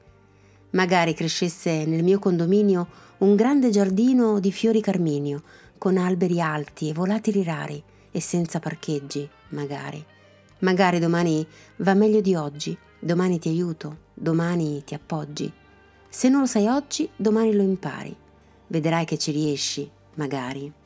Magari 0.72 1.14
crescesse 1.14 1.86
nel 1.86 2.04
mio 2.04 2.18
condominio 2.18 2.88
un 3.20 3.36
grande 3.36 3.70
giardino 3.70 4.40
di 4.40 4.52
fiori 4.52 4.82
carminio, 4.82 5.44
con 5.78 5.98
alberi 5.98 6.42
alti 6.42 6.90
e 6.90 6.94
volatili 6.94 7.44
rari 7.44 7.84
e 8.10 8.20
senza 8.20 8.58
parcheggi, 8.58 9.30
magari. 9.50 10.04
Magari 10.62 10.98
domani 10.98 11.46
va 11.76 11.94
meglio 11.94 12.22
di 12.22 12.34
oggi, 12.34 12.76
domani 13.00 13.38
ti 13.38 13.50
aiuto, 13.50 13.98
domani 14.16 14.84
ti 14.84 14.96
appoggi. 14.96 15.54
Se 16.10 16.28
non 16.28 16.40
lo 16.40 16.48
sai 16.48 16.66
oggi, 16.66 17.08
domani 17.16 17.54
lo 17.54 17.62
impari. 17.62 18.16
Vedrai 18.66 19.06
che 19.06 19.20
ci 19.20 19.30
riesci, 19.30 19.88
magari. 20.16 20.79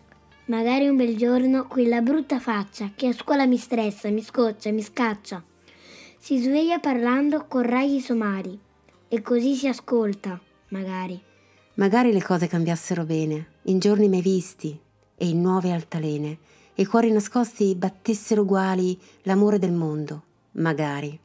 Magari 0.46 0.90
un 0.90 0.98
bel 0.98 1.16
giorno 1.16 1.68
quella 1.68 2.02
brutta 2.02 2.38
faccia 2.38 2.92
che 2.94 3.08
a 3.08 3.14
scuola 3.14 3.46
mi 3.46 3.56
stressa, 3.56 4.10
mi 4.10 4.22
scoccia, 4.22 4.72
mi 4.72 4.82
scaccia. 4.82 5.42
Si 6.20 6.38
sveglia 6.38 6.80
parlando 6.80 7.46
con 7.48 7.62
raghi 7.62 8.02
somari 8.02 8.60
e 9.08 9.22
così 9.22 9.56
si 9.56 9.70
ascolta, 9.70 10.38
magari. 10.70 11.22
Magari 11.76 12.12
le 12.12 12.22
cose 12.22 12.48
cambiassero 12.48 13.06
bene, 13.06 13.52
in 13.64 13.80
giorni 13.80 14.10
mai 14.10 14.22
visti 14.22 14.78
e 15.16 15.28
in 15.30 15.40
nuove 15.40 15.72
altalene, 15.72 16.38
e 16.76 16.82
i 16.82 16.86
cuori 16.86 17.10
nascosti 17.10 17.74
battessero 17.76 18.42
uguali 18.42 19.00
l'amore 19.22 19.60
del 19.60 19.72
mondo, 19.72 20.24
magari. 20.52 21.18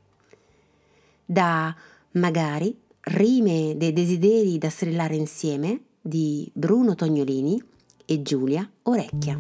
Da 1.25 1.75
magari, 2.13 2.79
rime 3.01 3.75
dei 3.77 3.93
desideri 3.93 4.59
da 4.59 4.71
strillare 4.71 5.17
insieme 5.17 5.81
di 6.01 6.49
Bruno 6.55 6.95
Tognolini 6.95 7.77
e 8.11 8.23
Giulia 8.23 8.67
Orecchia. 8.85 9.39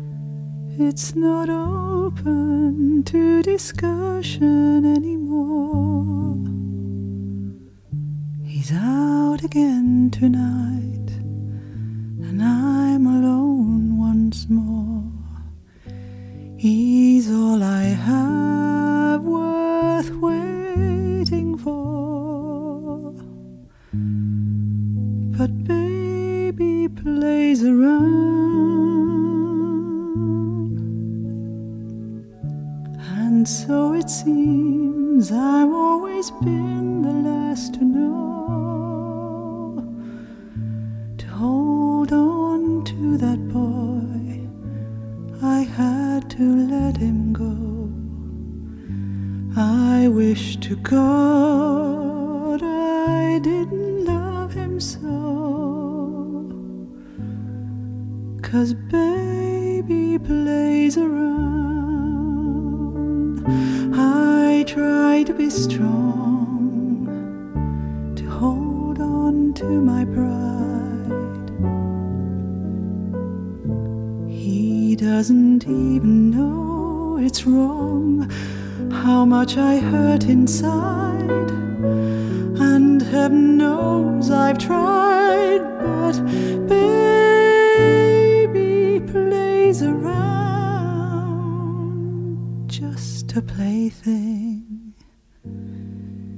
It's 0.79 1.15
not 1.15 1.49
open 1.49 3.03
to 3.05 3.43
discussion 3.43 4.85
anymore. 4.85 6.37
He's 8.45 8.71
out 8.71 9.43
again 9.43 10.11
tonight, 10.13 11.11
and 12.21 12.43
I'm 12.43 13.07
alone 13.07 13.99
once 13.99 14.47
more. 14.51 15.03
He's 16.59 17.31
all 17.31 17.63
I 17.63 17.85
have 17.85 19.23
worth 19.23 20.11
waiting 20.11 21.57
for. 21.57 23.15
But 25.39 25.78
plays 27.19 27.65
around, 27.65 27.99
and 33.19 33.49
so 33.49 33.93
it 33.95 34.09
seems 34.09 35.33
I've 35.33 35.73
always 35.73 36.31
been 36.31 37.03
the 37.03 37.17
last 37.29 37.75
to 37.75 37.85
know. 37.85 38.15
To 41.19 41.27
hold 41.27 42.13
on 42.13 42.85
to 42.85 43.17
that 43.25 43.41
boy, 43.49 44.47
I 45.43 45.63
had 45.79 46.31
to 46.37 46.45
let 46.75 46.97
him 46.99 47.33
go. 47.33 47.57
I 49.61 50.07
wish 50.07 50.57
to 50.59 50.77
God 50.77 52.63
I 52.63 53.41
didn't 53.41 54.05
love 54.05 54.53
him 54.55 54.79
so. 54.79 55.78
Cause 58.51 58.73
baby 58.73 60.19
plays 60.19 60.97
around. 60.97 61.35
I 63.95 64.65
try 64.67 65.23
to 65.25 65.35
be 65.35 65.51
strong, 65.51 67.05
to 68.17 68.25
hold 68.25 69.01
on 69.03 69.53
to 69.53 69.67
my 69.67 70.07
pride. 70.07 71.51
He 74.33 74.97
doesn't 74.97 75.65
even 75.65 76.31
know 76.31 77.19
it's 77.21 77.45
wrong 77.45 78.31
how 78.91 79.27
much 79.27 79.59
I 79.59 79.77
hurt 79.77 80.25
inside. 80.25 81.51
And 82.73 83.03
heaven 83.03 83.59
knows 83.59 84.31
I've 84.31 84.57
tried, 84.57 85.61
but 85.83 86.19
baby 86.67 87.18
plaything. 93.59 94.95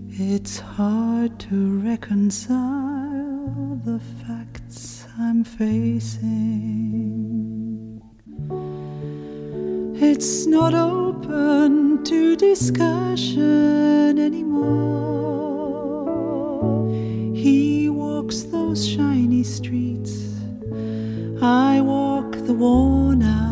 It's 0.09 0.59
hard 0.59 1.39
to 1.41 1.79
reconcile 1.81 3.79
the 3.85 4.01
facts 4.25 5.07
I'm 5.19 5.45
facing. 5.45 6.31
It's 10.01 10.47
not 10.47 10.73
open 10.73 12.03
to 12.05 12.37
discussion 12.37 14.19
anymore. 14.19 14.49
He 17.35 17.91
walks 17.91 18.45
those 18.45 18.89
shiny 18.89 19.45
streets. 19.45 20.15
I 21.43 21.83
walk 21.83 22.33
the 22.47 22.55
worn 22.55 23.23
out 23.23 23.50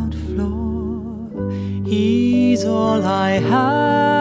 all 2.68 3.04
I 3.04 3.30
have 3.40 4.17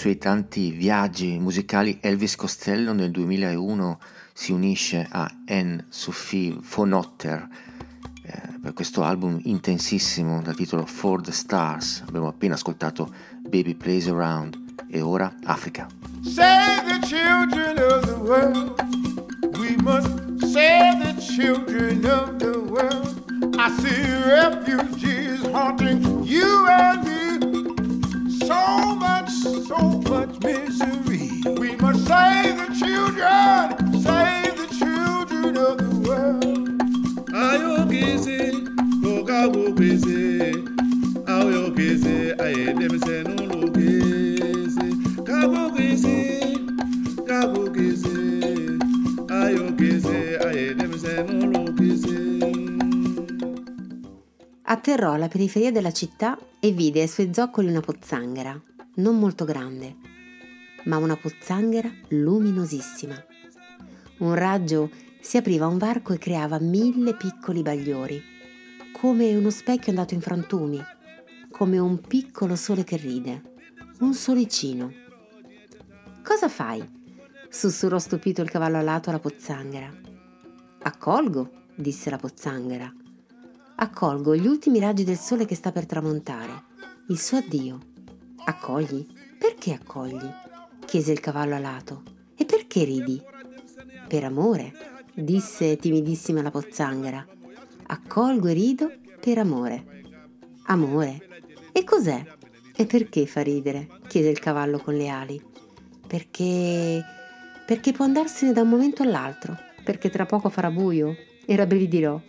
suoi 0.00 0.16
tanti 0.16 0.70
viaggi 0.70 1.38
musicali 1.38 1.98
Elvis 2.00 2.34
Costello 2.34 2.94
nel 2.94 3.10
2001 3.10 3.98
si 4.32 4.50
unisce 4.50 5.06
a 5.06 5.30
Anne-Sophie 5.46 6.56
von 6.58 6.94
Otter 6.94 7.46
eh, 8.22 8.40
per 8.62 8.72
questo 8.72 9.04
album 9.04 9.38
intensissimo 9.42 10.40
dal 10.40 10.56
titolo 10.56 10.86
For 10.86 11.20
the 11.20 11.32
Stars. 11.32 12.02
Abbiamo 12.08 12.28
appena 12.28 12.54
ascoltato 12.54 13.12
Baby 13.42 13.74
Plays 13.74 14.06
Around 14.06 14.86
e 14.88 15.02
ora 15.02 15.36
Africa. 15.44 15.86
Save 16.22 16.98
the 16.98 17.06
children 17.06 17.76
of 17.76 18.06
the 18.06 18.16
world. 18.22 18.82
We 19.58 19.76
must 19.82 20.46
save 20.46 21.12
the 21.12 21.20
children 21.20 22.06
of 22.06 22.38
the 22.38 22.58
world. 22.58 23.22
I 23.58 23.68
see 23.82 24.00
refugees 24.24 25.42
haunting 25.52 26.24
you 26.24 26.66
and 26.66 27.04
me. 27.04 27.19
So 28.50 28.96
much, 28.96 29.30
so 29.70 29.78
much 30.10 30.32
misery. 30.42 31.26
We 31.62 31.76
must 31.76 32.06
save 32.06 32.56
the 32.60 32.68
children, 32.80 33.64
save 34.02 34.54
the 34.60 34.68
children 34.80 35.56
of 35.68 35.74
the 35.78 35.90
world. 36.08 36.56
ayogeze 37.32 38.38
okagogeze 39.12 40.20
ayogeze 41.26 42.16
ayedemese 42.44 43.16
nologeze 43.22 44.86
kagogeze 45.28 46.18
kagogeze 47.28 48.18
ayogeze 49.40 50.18
ayedemese 50.48 51.12
nologeze 51.22 51.59
Atterrò 54.70 55.14
alla 55.14 55.26
periferia 55.26 55.72
della 55.72 55.90
città 55.90 56.38
e 56.60 56.70
vide 56.70 57.00
ai 57.00 57.08
suoi 57.08 57.34
zoccoli 57.34 57.66
una 57.66 57.80
pozzanghera, 57.80 58.56
non 58.94 59.18
molto 59.18 59.44
grande, 59.44 59.96
ma 60.84 60.96
una 60.96 61.16
pozzanghera 61.16 61.90
luminosissima. 62.10 63.20
Un 64.18 64.32
raggio 64.36 64.90
si 65.18 65.36
apriva 65.36 65.64
a 65.64 65.68
un 65.68 65.76
varco 65.76 66.12
e 66.12 66.18
creava 66.18 66.60
mille 66.60 67.16
piccoli 67.16 67.62
bagliori, 67.62 68.22
come 68.92 69.34
uno 69.34 69.50
specchio 69.50 69.90
andato 69.90 70.14
in 70.14 70.20
frantumi, 70.20 70.80
come 71.50 71.78
un 71.78 72.00
piccolo 72.00 72.54
sole 72.54 72.84
che 72.84 72.96
ride, 72.96 73.42
un 73.98 74.14
solicino. 74.14 74.92
Cosa 76.22 76.48
fai? 76.48 76.88
sussurrò 77.48 77.98
stupito 77.98 78.40
il 78.40 78.50
cavallo 78.50 78.76
alato 78.76 79.10
alla 79.10 79.18
pozzanghera. 79.18 79.92
Accolgo, 80.82 81.64
disse 81.74 82.08
la 82.08 82.18
pozzanghera. 82.18 82.94
Accolgo 83.82 84.36
gli 84.36 84.46
ultimi 84.46 84.78
raggi 84.78 85.04
del 85.04 85.16
sole 85.16 85.46
che 85.46 85.54
sta 85.54 85.72
per 85.72 85.86
tramontare, 85.86 86.64
il 87.08 87.18
suo 87.18 87.38
addio. 87.38 87.78
Accogli? 88.44 89.06
Perché 89.38 89.72
accogli? 89.72 90.30
chiese 90.84 91.12
il 91.12 91.20
cavallo 91.20 91.54
alato. 91.54 92.02
E 92.36 92.44
perché 92.44 92.84
ridi? 92.84 93.18
Per 94.06 94.22
amore, 94.22 94.74
disse 95.14 95.78
timidissima 95.78 96.42
la 96.42 96.50
pozzanghera. 96.50 97.26
Accolgo 97.86 98.48
e 98.48 98.52
rido 98.52 98.92
per 99.18 99.38
amore. 99.38 100.02
Amore? 100.64 101.40
E 101.72 101.82
cos'è? 101.82 102.22
E 102.76 102.84
perché 102.84 103.24
fa 103.24 103.40
ridere? 103.40 103.88
chiese 104.08 104.28
il 104.28 104.40
cavallo 104.40 104.78
con 104.78 104.94
le 104.94 105.08
ali. 105.08 105.42
Perché... 106.06 107.02
perché 107.64 107.92
può 107.92 108.04
andarsene 108.04 108.52
da 108.52 108.60
un 108.60 108.68
momento 108.68 109.02
all'altro, 109.02 109.56
perché 109.82 110.10
tra 110.10 110.26
poco 110.26 110.50
farà 110.50 110.70
buio 110.70 111.16
e 111.46 111.56
rabbrividirò, 111.56 112.20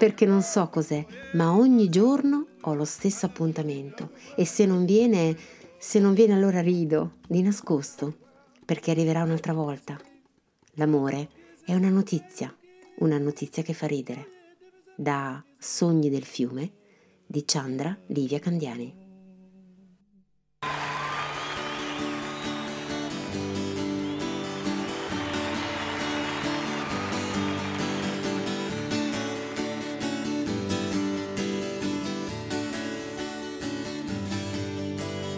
perché 0.00 0.24
non 0.24 0.40
so 0.40 0.66
cos'è, 0.70 1.04
ma 1.34 1.54
ogni 1.54 1.90
giorno 1.90 2.46
ho 2.62 2.72
lo 2.72 2.86
stesso 2.86 3.26
appuntamento 3.26 4.12
e 4.34 4.46
se 4.46 4.64
non 4.64 4.86
viene, 4.86 5.36
se 5.76 5.98
non 5.98 6.14
viene 6.14 6.32
allora 6.32 6.62
rido, 6.62 7.16
di 7.28 7.42
nascosto, 7.42 8.16
perché 8.64 8.92
arriverà 8.92 9.22
un'altra 9.24 9.52
volta. 9.52 10.00
L'amore 10.76 11.28
è 11.66 11.74
una 11.74 11.90
notizia, 11.90 12.50
una 13.00 13.18
notizia 13.18 13.62
che 13.62 13.74
fa 13.74 13.86
ridere. 13.86 14.28
Da 14.96 15.44
Sogni 15.58 16.08
del 16.08 16.24
fiume 16.24 16.70
di 17.26 17.42
Chandra 17.44 17.94
Livia 18.06 18.38
Candiani. 18.38 18.99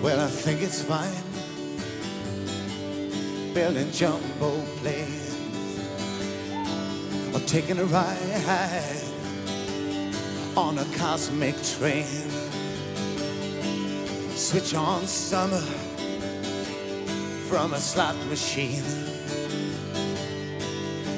Well, 0.03 0.21
I 0.21 0.27
think 0.27 0.63
it's 0.63 0.83
fine 0.83 1.15
building 3.55 3.89
jumbo 3.93 4.61
planes 4.79 5.37
or 7.33 7.39
taking 7.47 7.79
a 7.79 7.85
ride 7.85 9.01
on 10.57 10.79
a 10.79 10.85
cosmic 10.97 11.55
train. 11.63 12.05
Switch 14.35 14.75
on 14.75 15.07
summer 15.07 15.61
from 17.49 17.73
a 17.75 17.79
slot 17.79 18.17
machine. 18.27 18.83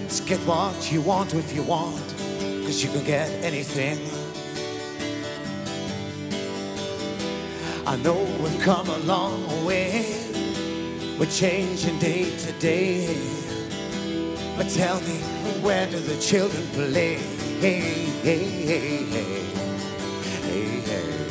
Just 0.08 0.26
get 0.26 0.40
what 0.40 0.92
you 0.92 1.00
want 1.00 1.32
if 1.32 1.54
you 1.54 1.62
want, 1.62 2.04
cause 2.66 2.82
you 2.84 2.90
can 2.90 3.04
get 3.04 3.30
anything. 3.42 4.23
I 7.86 7.96
know 7.96 8.24
we've 8.40 8.60
come 8.60 8.88
a 8.88 8.96
long 9.00 9.66
way. 9.66 10.06
We're 11.18 11.26
changing 11.26 11.98
day 11.98 12.34
to 12.34 12.52
day. 12.52 13.14
But 14.56 14.70
tell 14.70 15.00
me, 15.02 15.18
where 15.60 15.86
do 15.90 15.98
the 15.98 16.18
children 16.18 16.66
play? 16.68 17.16
Hey, 17.60 17.80
hey, 18.22 18.44
hey, 18.64 19.04
hey. 19.04 19.44
Hey, 20.48 20.80
hey. 20.80 21.24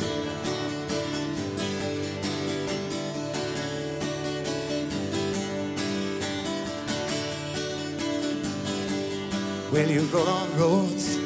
Will 9.72 9.90
you 9.90 10.02
roll 10.02 10.28
on 10.28 10.56
roads 10.56 11.16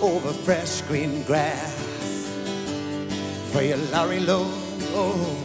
over 0.00 0.32
fresh 0.32 0.80
green 0.82 1.22
grass? 1.24 1.75
For 3.56 3.62
your 3.62 3.78
lorry 3.78 4.22
oh, 4.28 5.42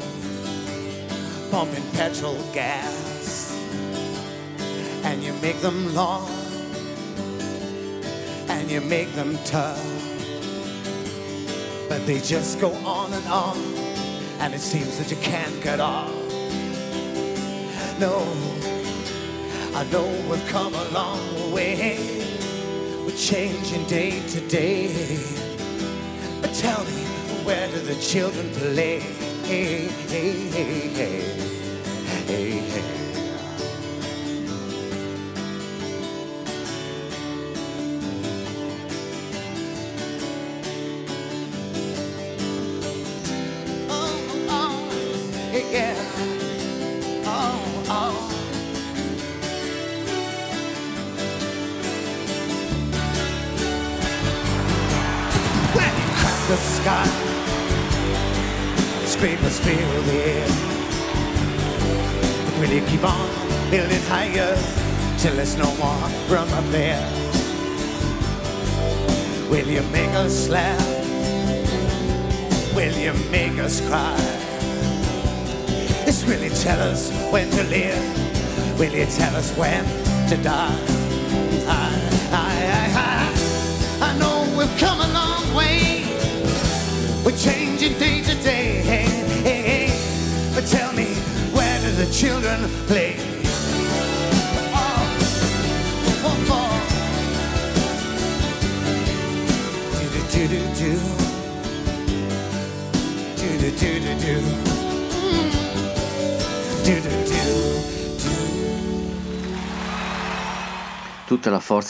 pumping 1.49 1.83
petrol 1.93 2.37
gas, 2.51 3.57
and 5.05 5.23
you 5.23 5.31
make 5.41 5.57
them 5.61 5.95
long, 5.95 6.29
and 8.49 8.69
you 8.69 8.81
make 8.81 9.09
them 9.13 9.37
tough, 9.45 9.81
but 11.87 12.05
they 12.05 12.19
just 12.19 12.59
go 12.59 12.73
on 12.83 13.13
and 13.13 13.27
on, 13.27 13.57
and 14.41 14.53
it 14.53 14.59
seems 14.59 14.97
that 14.97 15.09
you 15.09 15.15
can't 15.21 15.63
get 15.63 15.79
off. 15.79 16.11
No, 17.97 18.27
I 19.73 19.85
know 19.89 20.05
we've 20.29 20.45
come 20.47 20.73
a 20.73 20.83
long 20.89 21.53
way, 21.53 21.97
we're 23.05 23.15
changing 23.15 23.85
day 23.85 24.19
to 24.27 24.41
day, 24.49 25.17
but 26.41 26.53
tell 26.53 26.83
me 26.83 27.10
where 27.51 27.67
do 27.67 27.79
the 27.79 27.95
children 27.95 28.49
play? 28.51 28.99
Hey, 29.43 29.89
hey, 30.07 30.31
hey, 30.55 30.87
hey, 30.95 31.21
hey, 32.25 32.59
hey. 32.59 33.00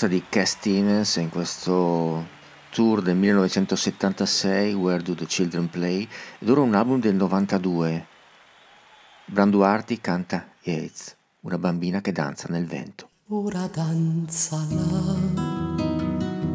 La 0.02 0.08
forza 0.08 0.20
di 0.20 0.26
Cass 0.30 0.54
Stevens 0.54 1.16
in 1.18 1.30
questo 1.30 2.26
tour 2.72 3.04
del 3.04 3.16
1976, 3.18 4.74
Where 4.74 5.04
Do 5.04 5.14
the 5.14 5.28
Children 5.28 5.70
Play, 5.70 6.08
ed 6.40 6.50
ora 6.50 6.62
un 6.62 6.74
album 6.74 7.00
del 7.00 7.14
92. 7.14 8.08
Branduardi 9.26 10.02
canta 10.02 10.48
Yates, 10.64 11.16
una 11.42 11.60
bambina 11.60 12.02
che 12.02 12.12
danza 12.12 12.48
nel 12.50 12.66
vento. 12.66 13.10
Ora 13.28 13.68
danza 13.68 14.66
là, 14.72 15.16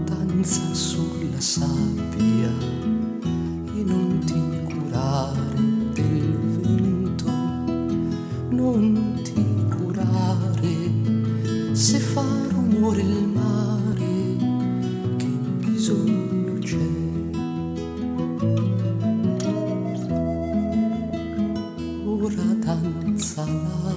danza 0.02 0.74
sulla 0.74 1.40
sabbia 1.40 2.50
e 2.50 3.84
non 3.84 4.18
ti 4.24 4.74
curare 4.74 5.92
del 5.92 6.36
vento, 6.58 7.30
non 8.50 9.20
ti 9.22 9.76
curare 9.76 11.76
se 11.76 12.00
fa 12.00 12.55
rumore 12.86 13.02
il 13.02 13.26
mare, 13.26 14.36
che 15.16 15.26
bisogno 15.64 16.58
Ora 22.06 22.42
danza 22.60 23.44
là, 23.44 23.95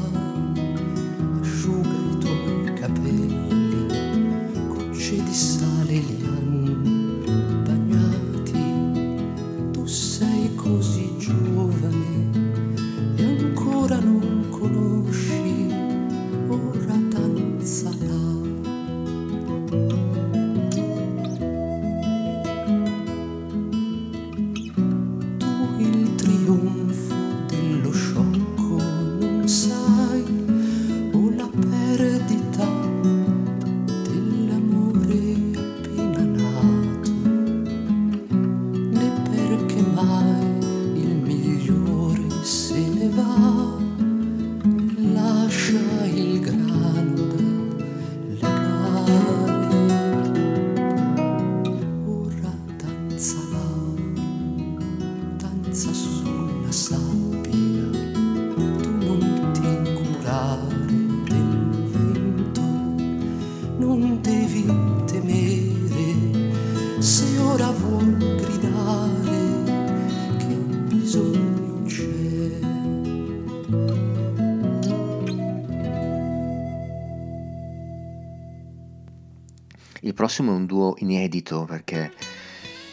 prossimo 80.30 80.52
è 80.52 80.56
un 80.58 80.68
duo 80.68 80.94
inedito 81.00 81.66
perché 81.66 82.14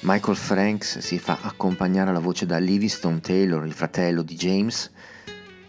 Michael 0.00 0.38
Franks 0.38 1.00
si 1.00 1.18
fa 1.18 1.40
accompagnare 1.42 2.08
alla 2.08 2.18
voce 2.18 2.46
da 2.46 2.56
Livingstone 2.56 3.20
Taylor, 3.20 3.66
il 3.66 3.74
fratello 3.74 4.22
di 4.22 4.34
James. 4.36 4.90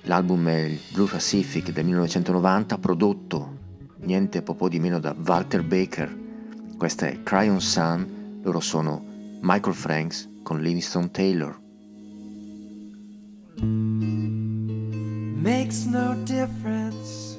L'album 0.04 0.48
è 0.48 0.60
il 0.60 0.80
Blue 0.94 1.10
Pacific 1.10 1.74
del 1.74 1.84
1990, 1.84 2.78
prodotto 2.78 3.58
niente 4.04 4.42
po' 4.42 4.70
di 4.70 4.80
meno 4.80 5.00
da 5.00 5.14
Walter 5.22 5.62
Baker. 5.62 6.18
Questa 6.78 7.08
è 7.08 7.22
Cry 7.22 7.50
on 7.50 7.60
Sun, 7.60 8.40
loro 8.44 8.62
sono 8.62 9.04
Michael 9.42 9.76
Franks 9.76 10.30
con 10.44 10.62
Livingstone 10.62 11.12
Taylor. 11.12 11.60
Makes 15.36 15.84
no 15.84 16.16
difference 16.24 17.38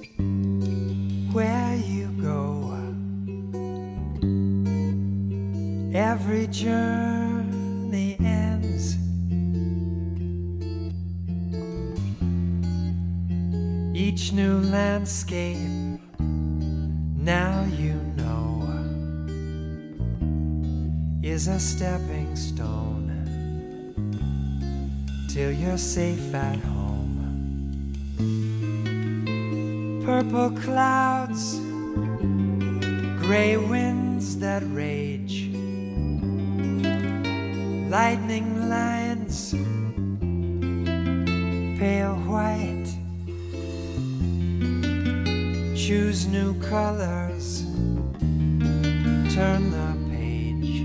where 1.32 1.67
Every 5.98 6.46
journey 6.46 8.16
ends. 8.20 8.96
Each 13.92 14.32
new 14.32 14.60
landscape, 14.60 15.58
now 16.20 17.64
you 17.76 17.94
know, 18.16 18.62
is 21.20 21.48
a 21.48 21.58
stepping 21.58 22.36
stone 22.36 23.10
till 25.28 25.50
you're 25.50 25.78
safe 25.78 26.32
at 26.32 26.60
home. 26.60 27.16
Purple 30.04 30.52
clouds, 30.60 31.58
gray 33.20 33.56
winds 33.56 34.38
that 34.38 34.62
rage, 34.66 35.17
lightning 37.88 38.68
lines, 38.68 39.52
pale 41.78 42.16
white. 42.26 42.84
Choose 45.74 46.26
new 46.26 46.52
colors, 46.60 47.62
turn 49.34 49.70
the 49.70 49.96
page 50.10 50.84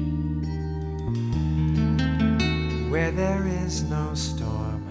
where 2.89 3.11
there 3.11 3.45
is 3.47 3.83
no 3.83 4.13
storm, 4.13 4.87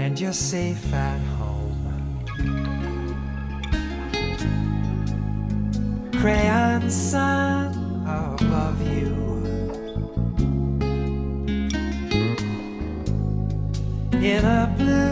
and 0.00 0.18
you're 0.18 0.32
safe 0.32 0.92
at 0.92 1.20
home. 1.38 1.76
Crayon 6.20 6.90
sun 6.90 8.02
above 8.04 8.82
you. 8.88 9.29
In 14.22 14.44
a 14.44 14.66
blue 14.76 15.09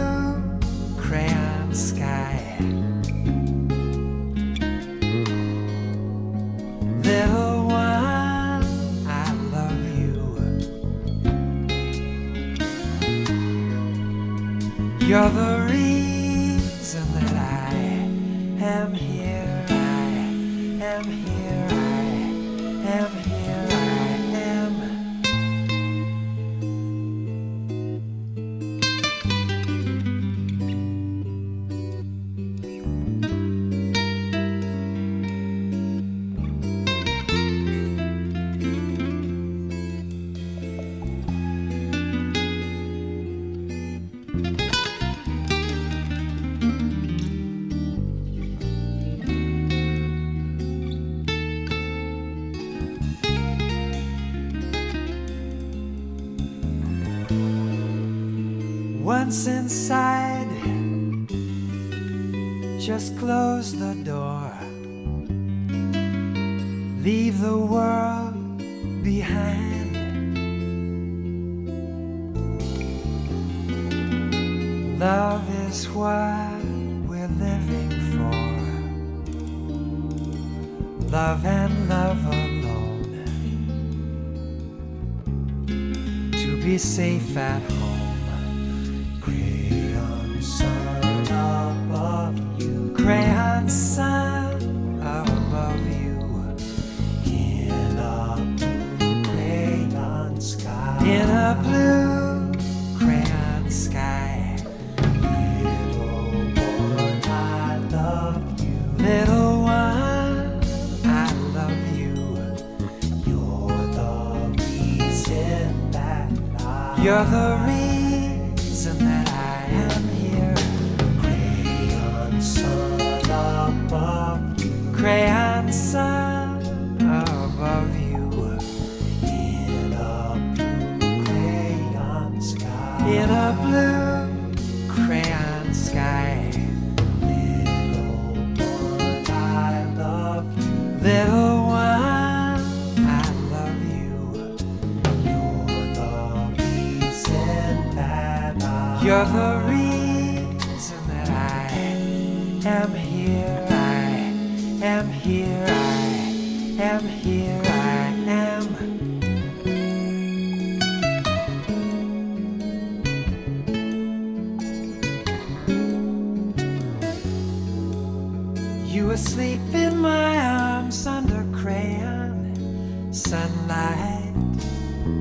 Asleep 169.10 169.60
in 169.74 169.98
my 169.98 170.36
arms 170.38 171.06
under 171.06 171.44
crayon 171.52 173.12
sunlight, 173.12 174.34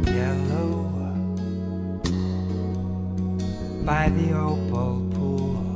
yellow 0.06 0.84
by 3.84 4.10
the 4.10 4.34
opal 4.38 5.02
pool. 5.14 5.76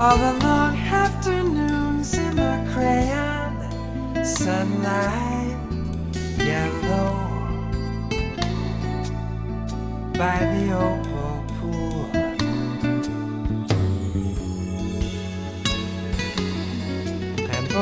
All 0.00 0.16
the 0.16 0.41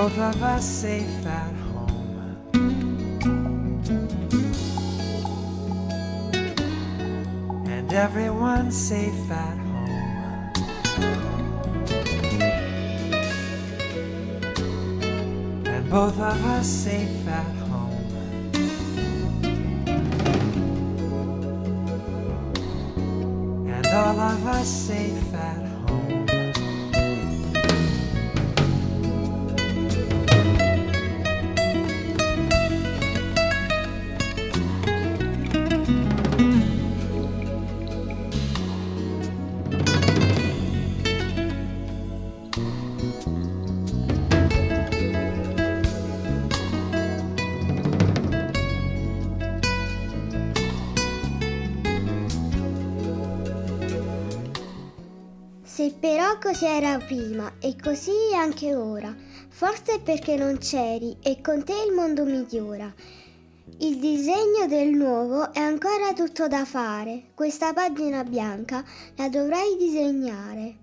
both 0.03 0.19
of 0.19 0.43
us 0.43 0.65
safe 0.65 1.27
at 1.27 1.55
home. 1.73 2.17
And 7.69 7.93
everyone 7.93 8.73
safe 8.73 9.31
at 9.31 9.59
home. 9.59 10.53
And 15.67 15.91
both 15.91 16.19
of 16.19 16.47
us 16.47 16.67
safe 16.67 17.29
at 17.29 17.55
home. 17.69 18.07
And 23.69 23.87
all 23.89 24.19
of 24.19 24.47
us 24.47 24.67
safe 24.67 25.20
così 56.51 56.65
era 56.65 56.99
prima 56.99 57.53
e 57.61 57.77
così 57.81 58.35
anche 58.35 58.75
ora, 58.75 59.15
forse 59.51 60.01
perché 60.01 60.35
non 60.35 60.59
c'eri 60.59 61.17
e 61.23 61.41
con 61.41 61.63
te 61.63 61.75
il 61.87 61.95
mondo 61.95 62.25
migliora. 62.25 62.93
Il 63.79 64.01
disegno 64.01 64.67
del 64.67 64.89
nuovo 64.89 65.53
è 65.53 65.61
ancora 65.61 66.13
tutto 66.13 66.49
da 66.49 66.65
fare, 66.65 67.27
questa 67.35 67.73
pagina 67.73 68.25
bianca 68.25 68.83
la 69.15 69.29
dovrai 69.29 69.77
disegnare. 69.79 70.75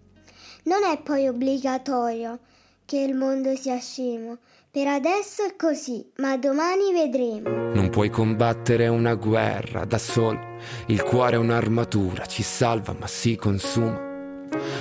Non 0.63 0.83
è 0.85 1.01
poi 1.01 1.27
obbligatorio 1.27 2.39
che 2.85 2.99
il 2.99 3.13
mondo 3.13 3.53
sia 3.57 3.77
scemo, 3.77 4.37
per 4.71 4.87
adesso 4.87 5.43
è 5.43 5.57
così, 5.57 6.09
ma 6.19 6.37
domani 6.37 6.93
vedremo. 6.93 7.73
Non 7.73 7.89
puoi 7.89 8.09
combattere 8.09 8.87
una 8.87 9.15
guerra 9.15 9.83
da 9.83 9.97
solo, 9.97 10.39
il 10.85 11.03
cuore 11.03 11.35
è 11.35 11.39
un'armatura, 11.39 12.25
ci 12.25 12.41
salva 12.41 12.95
ma 12.97 13.07
si 13.07 13.35
consuma. 13.35 14.06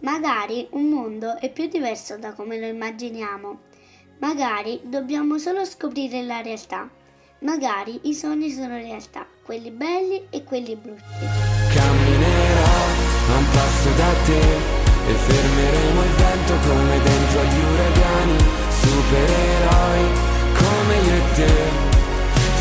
Magari 0.00 0.68
un 0.72 0.90
mondo 0.90 1.36
è 1.40 1.50
più 1.50 1.66
diverso 1.66 2.16
da 2.18 2.32
come 2.32 2.56
lo 2.60 2.66
immaginiamo. 2.66 3.58
Magari 4.18 4.80
dobbiamo 4.84 5.38
solo 5.38 5.64
scoprire 5.64 6.22
la 6.22 6.40
realtà. 6.40 6.88
Magari 7.40 7.98
i 8.04 8.14
sogni 8.14 8.50
sono 8.50 8.76
realtà, 8.76 9.26
quelli 9.42 9.70
belli 9.72 10.26
e 10.30 10.44
quelli 10.44 10.76
brutti. 10.76 11.02
Camminerò 11.74 12.78
a 13.30 13.38
un 13.38 13.46
passo 13.52 13.90
da 13.96 14.12
te 14.24 14.38
e 14.38 15.14
fermeremo 15.14 16.02
il 16.02 16.10
vento 16.10 16.54
come 16.68 17.02
dentro 17.02 17.40
agli 17.40 17.62
uragani. 17.74 18.38
Supereroi 18.70 20.04
come 20.54 20.94
io 20.94 21.14
e 21.14 21.34
te. 21.34 21.86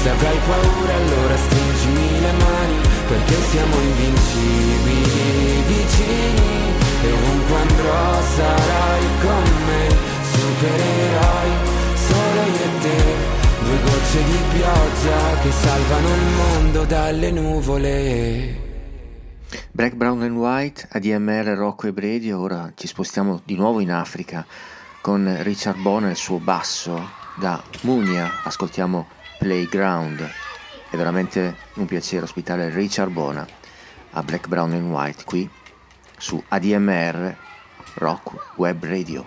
Se 0.02 0.10
avrai 0.10 0.40
paura 0.48 0.94
allora 0.96 1.38
stringimi 1.38 2.20
le 2.20 2.32
mani 2.32 2.82
perché 3.08 3.36
siamo 3.52 3.76
invincibili 3.80 5.62
vicini 5.68 6.87
e 7.04 7.12
ovunque 7.12 7.56
andrò 7.56 8.22
sarai 8.22 9.06
con 9.22 9.44
me. 9.66 9.90
Supereroi 10.32 11.52
solo 11.96 12.42
io 12.42 12.64
e 12.64 12.80
te. 12.82 13.36
Due 13.64 13.80
gocce 13.84 14.24
di 14.24 14.38
pioggia 14.54 15.42
che 15.42 15.52
salvano 15.52 16.08
il 16.08 16.26
mondo 16.36 16.86
dalle 16.86 17.32
nuvole. 17.32 18.66
Black, 19.72 19.96
Brown 19.96 20.22
and 20.24 20.36
White, 20.36 20.88
ADMR, 20.92 21.56
Rocco 21.56 21.88
e 21.88 21.94
Brady, 21.94 22.32
ora 22.32 22.72
ci 22.76 22.88
spostiamo 22.88 23.42
di 23.44 23.56
nuovo 23.56 23.80
in 23.80 23.92
Africa 23.92 24.46
con 25.02 25.38
Richard 25.42 25.80
Bona 25.80 26.08
e 26.08 26.12
il 26.12 26.16
suo 26.18 26.40
basso 26.40 27.10
da 27.36 27.62
Munia, 27.82 28.42
ascoltiamo 28.44 29.08
Playground, 29.38 30.28
è 30.90 30.96
veramente 30.98 31.56
un 31.76 31.86
piacere 31.86 32.24
ospitare 32.24 32.70
Richard 32.74 33.12
Bona 33.12 33.48
a 34.12 34.24
Black, 34.24 34.48
Brown 34.48 34.74
and 34.74 34.92
White 34.92 35.24
qui 35.24 35.48
su 36.18 36.44
ADMR 36.50 37.36
Rock 37.96 38.58
Web 38.58 38.84
Radio. 38.84 39.26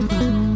Mm-hmm. 0.00 0.49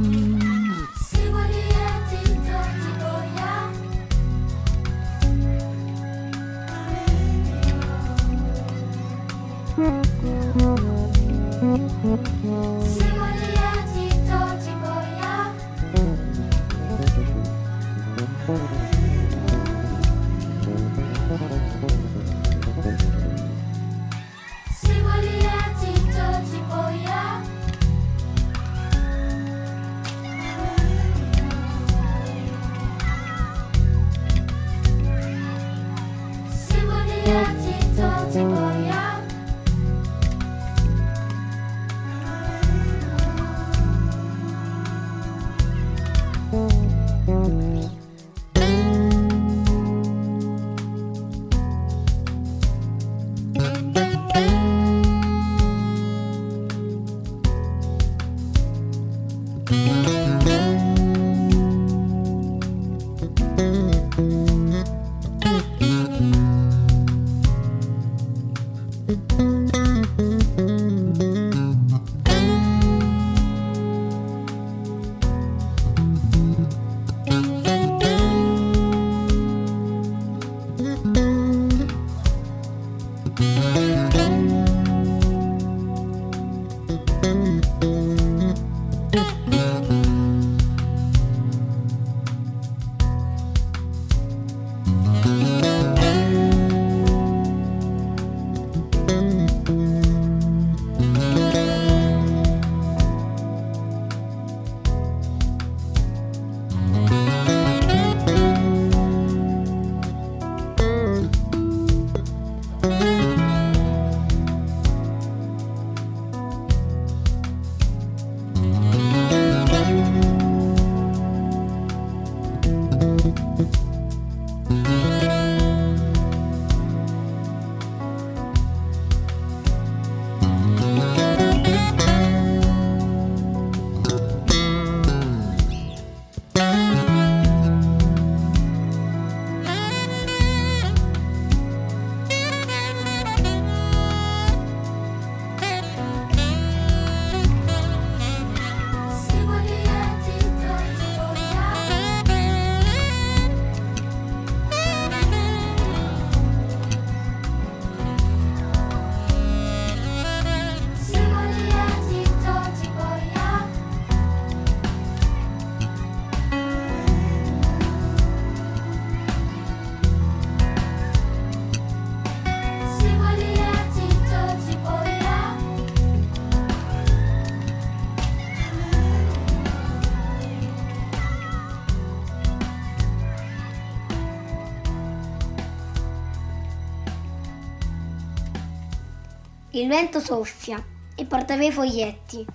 Il 189.84 189.90
vento 189.90 190.18
soffia 190.18 190.82
e 191.14 191.26
porta 191.26 191.58
via 191.58 191.68
i 191.68 191.70
foglietti. 191.70 192.46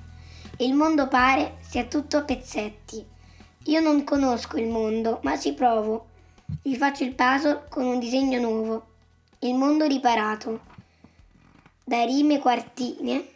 Il 0.58 0.74
mondo 0.74 1.08
pare 1.08 1.58
sia 1.60 1.86
tutto 1.86 2.18
a 2.18 2.24
pezzetti. 2.24 3.06
Io 3.66 3.80
non 3.82 4.04
conosco 4.04 4.58
il 4.58 4.68
mondo, 4.68 5.20
ma 5.22 5.38
ci 5.38 5.54
provo. 5.54 6.08
Gli 6.64 6.76
faccio 6.76 7.04
il 7.04 7.14
puzzle 7.14 7.68
con 7.70 7.86
un 7.86 8.00
disegno 8.00 8.40
nuovo. 8.40 8.88
Il 9.42 9.54
mondo 9.54 9.86
riparato. 9.86 10.62
Da 11.84 12.04
rime 12.04 12.40
quartine 12.40 13.28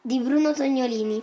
di 0.00 0.20
Bruno 0.20 0.52
Tognolini. 0.52 1.20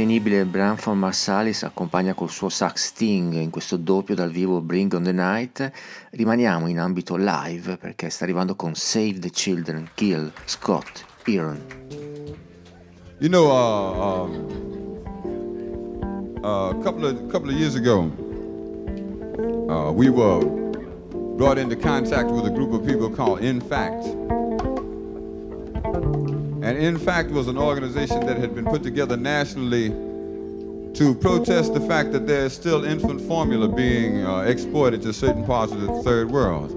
Un 0.00 0.08
incontenibile 0.08 0.46
Branford 0.46 0.96
Marsalis 0.96 1.62
accompagna 1.62 2.14
col 2.14 2.30
suo 2.30 2.48
sax 2.48 2.86
Sting 2.86 3.34
in 3.34 3.50
questo 3.50 3.76
doppio 3.76 4.14
dal 4.14 4.30
vivo 4.30 4.62
Bring 4.62 4.94
on 4.94 5.02
the 5.02 5.12
Night. 5.12 5.70
Rimaniamo 6.10 6.68
in 6.68 6.78
ambito 6.78 7.16
live 7.16 7.76
perché 7.76 8.08
sta 8.08 8.24
arrivando 8.24 8.54
con 8.54 8.74
Save 8.74 9.18
the 9.18 9.30
Children, 9.30 9.90
Kill, 9.94 10.32
Scott, 10.46 11.04
Aaron. 11.26 11.60
You 13.18 13.28
know, 13.28 13.50
uh, 13.50 14.24
um, 14.24 14.46
uh, 16.42 16.70
a 16.70 16.82
couple 16.82 17.06
of 17.06 17.30
couple 17.30 17.50
of 17.50 17.56
years 17.56 17.74
ago, 17.74 18.10
uh, 19.68 19.92
we 19.92 20.08
were 20.08 20.42
brought 21.36 21.58
into 21.58 21.76
contact 21.76 22.30
with 22.30 22.46
a 22.46 22.50
group 22.50 22.72
of 22.72 22.86
people 22.86 23.10
called 23.10 23.40
In 23.40 23.60
Fact. 23.60 24.06
And 26.62 26.76
In 26.76 26.98
Fact 26.98 27.30
was 27.30 27.48
an 27.48 27.56
organization 27.56 28.26
that 28.26 28.36
had 28.36 28.54
been 28.54 28.66
put 28.66 28.82
together 28.82 29.16
nationally 29.16 29.88
to 30.94 31.14
protest 31.14 31.72
the 31.72 31.80
fact 31.80 32.12
that 32.12 32.26
there 32.26 32.44
is 32.44 32.52
still 32.52 32.84
infant 32.84 33.22
formula 33.22 33.66
being 33.66 34.26
uh, 34.26 34.40
exported 34.40 35.00
to 35.02 35.12
certain 35.14 35.46
parts 35.46 35.72
of 35.72 35.80
the 35.80 36.02
third 36.02 36.30
world. 36.30 36.72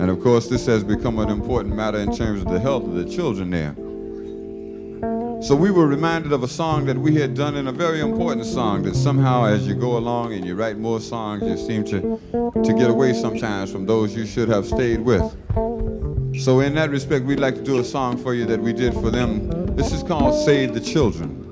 And 0.00 0.10
of 0.10 0.20
course, 0.20 0.48
this 0.48 0.64
has 0.66 0.84
become 0.84 1.18
an 1.18 1.28
important 1.28 1.76
matter 1.76 1.98
in 1.98 2.16
terms 2.16 2.40
of 2.40 2.48
the 2.48 2.60
health 2.60 2.84
of 2.84 2.94
the 2.94 3.04
children 3.04 3.50
there. 3.50 3.74
So 5.42 5.54
we 5.54 5.70
were 5.70 5.86
reminded 5.86 6.32
of 6.32 6.42
a 6.42 6.48
song 6.48 6.86
that 6.86 6.96
we 6.96 7.14
had 7.16 7.34
done 7.34 7.56
in 7.56 7.68
a 7.68 7.72
very 7.72 8.00
important 8.00 8.46
song 8.46 8.82
that 8.84 8.96
somehow 8.96 9.44
as 9.44 9.66
you 9.66 9.74
go 9.74 9.98
along 9.98 10.32
and 10.32 10.46
you 10.46 10.54
write 10.54 10.78
more 10.78 10.98
songs, 10.98 11.42
you 11.42 11.58
seem 11.58 11.84
to, 11.84 12.18
to 12.64 12.72
get 12.72 12.88
away 12.88 13.12
sometimes 13.12 13.70
from 13.70 13.84
those 13.84 14.16
you 14.16 14.24
should 14.24 14.48
have 14.48 14.64
stayed 14.64 15.00
with. 15.00 15.22
So 16.36 16.60
in 16.60 16.74
that 16.74 16.90
respect, 16.90 17.24
we'd 17.24 17.40
like 17.40 17.54
to 17.54 17.62
do 17.62 17.78
a 17.80 17.84
song 17.84 18.16
for 18.16 18.34
you 18.34 18.44
that 18.46 18.60
we 18.60 18.72
did 18.72 18.92
for 18.94 19.10
them. 19.10 19.48
This 19.76 19.92
is 19.92 20.02
called 20.02 20.44
Save 20.44 20.74
the 20.74 20.80
Children. 20.80 21.47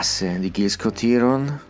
Classe 0.00 0.38
di 0.38 0.50
Gil 0.50 0.70
Scott 0.70 1.02
Heron. 1.02 1.60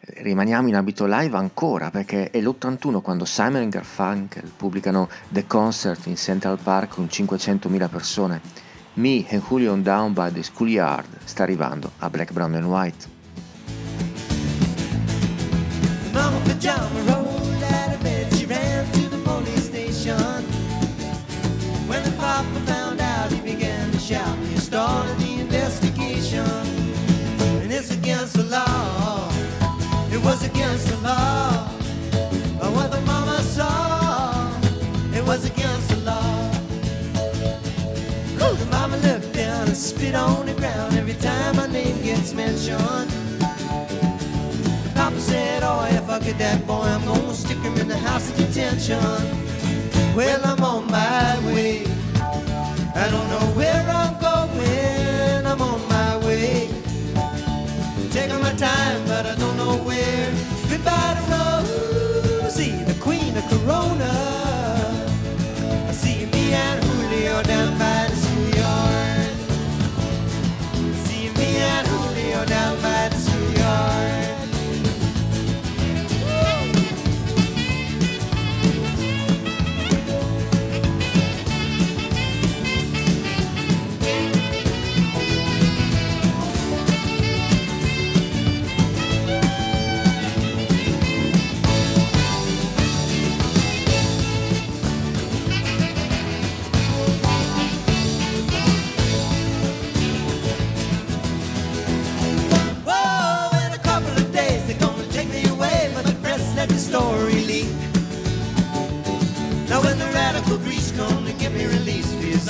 Rimaniamo 0.00 0.66
in 0.66 0.74
abito 0.74 1.06
live 1.06 1.36
ancora 1.36 1.88
perché 1.88 2.30
è 2.30 2.40
l'81 2.40 3.00
quando 3.00 3.24
Simon 3.24 3.62
e 3.62 3.68
Garfunkel 3.68 4.50
pubblicano 4.56 5.08
The 5.28 5.46
Concert 5.46 6.06
in 6.06 6.16
Central 6.16 6.58
Park 6.60 6.94
con 6.94 7.04
500.000 7.04 7.88
persone. 7.88 8.40
Me 8.94 9.24
and 9.30 9.42
Julio 9.46 9.76
Down 9.76 10.12
by 10.12 10.32
the 10.32 10.42
Schoolyard 10.42 11.06
sta 11.22 11.44
arrivando 11.44 11.92
a 11.98 12.10
Black, 12.10 12.32
Brown 12.32 12.54
and 12.54 12.64
White. 12.64 13.13
It 30.14 30.22
was 30.22 30.44
against 30.44 30.86
the 30.86 30.96
law. 30.98 31.66
What 32.76 32.92
the 32.92 33.00
mama 33.00 33.42
saw, 33.42 34.48
it 35.12 35.24
was 35.26 35.44
against 35.44 35.88
the 35.88 35.96
law. 35.96 36.50
The 38.38 38.68
mama 38.70 38.96
looked 38.98 39.32
down 39.32 39.66
and 39.66 39.76
spit 39.76 40.14
on 40.14 40.46
the 40.46 40.54
ground 40.54 40.96
every 40.96 41.14
time 41.14 41.56
my 41.56 41.66
name 41.66 42.00
gets 42.00 42.32
mentioned. 42.32 43.10
Papa 44.94 45.18
said, 45.18 45.64
Oh, 45.64 45.80
I 45.80 45.90
that 46.38 46.64
boy, 46.64 46.82
I'm 46.94 47.04
gonna 47.04 47.34
stick 47.34 47.58
him 47.58 47.76
in 47.76 47.88
the 47.88 47.98
house 47.98 48.30
of 48.30 48.36
detention. 48.36 49.00
Well, 50.14 50.40
I'm 50.44 50.62
on 50.62 50.86
my 50.92 51.40
way. 51.44 51.86
I 52.94 53.08
don't 53.10 53.28
know 53.28 53.46
where 53.58 53.84
I'm 54.00 54.14
going. 54.20 55.44
I'm 55.44 55.60
on 55.60 55.88
my 55.88 56.16
way. 56.18 56.70
Taking 58.12 58.40
my 58.40 58.52
time. 58.52 59.03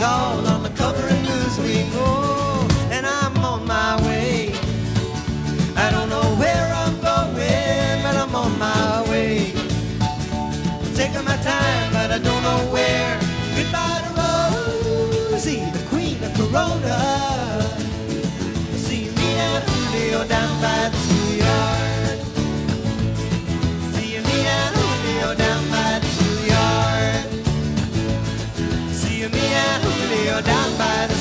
Released, 0.04 0.44
it's 0.44 0.44
all 0.44 0.46
on 0.46 0.62
the 0.62 0.70
cover 0.70 1.06
of 1.06 1.18
Newsweek. 1.22 1.88
Oh, 1.94 2.88
and 2.90 3.06
I'm 3.06 3.36
on 3.44 3.66
my 3.66 3.96
way. 4.06 4.52
I 5.76 5.90
don't 5.90 6.08
know 6.08 6.36
where 6.38 6.72
I'm 6.74 6.94
going, 7.00 8.02
but 8.02 8.16
I'm 8.16 8.34
on 8.34 8.58
my 8.58 9.02
way. 9.10 9.52
I'm 10.00 10.94
taking 10.94 11.24
my 11.24 11.36
time, 11.38 11.92
but 11.92 12.10
I 12.10 12.18
don't 12.18 12.42
know 12.42 12.72
where. 12.72 13.18
Goodbye 13.56 14.02
to 14.04 14.10
Rosie, 15.30 15.64
the 15.72 15.84
queen 15.88 16.22
of 16.22 16.32
Corona. 16.34 16.98
See 18.76 19.10
me 19.10 19.28
and 19.36 19.64
Julio 19.64 20.26
down 20.28 20.43
down 30.44 30.78
by 30.78 31.06
the 31.06 31.13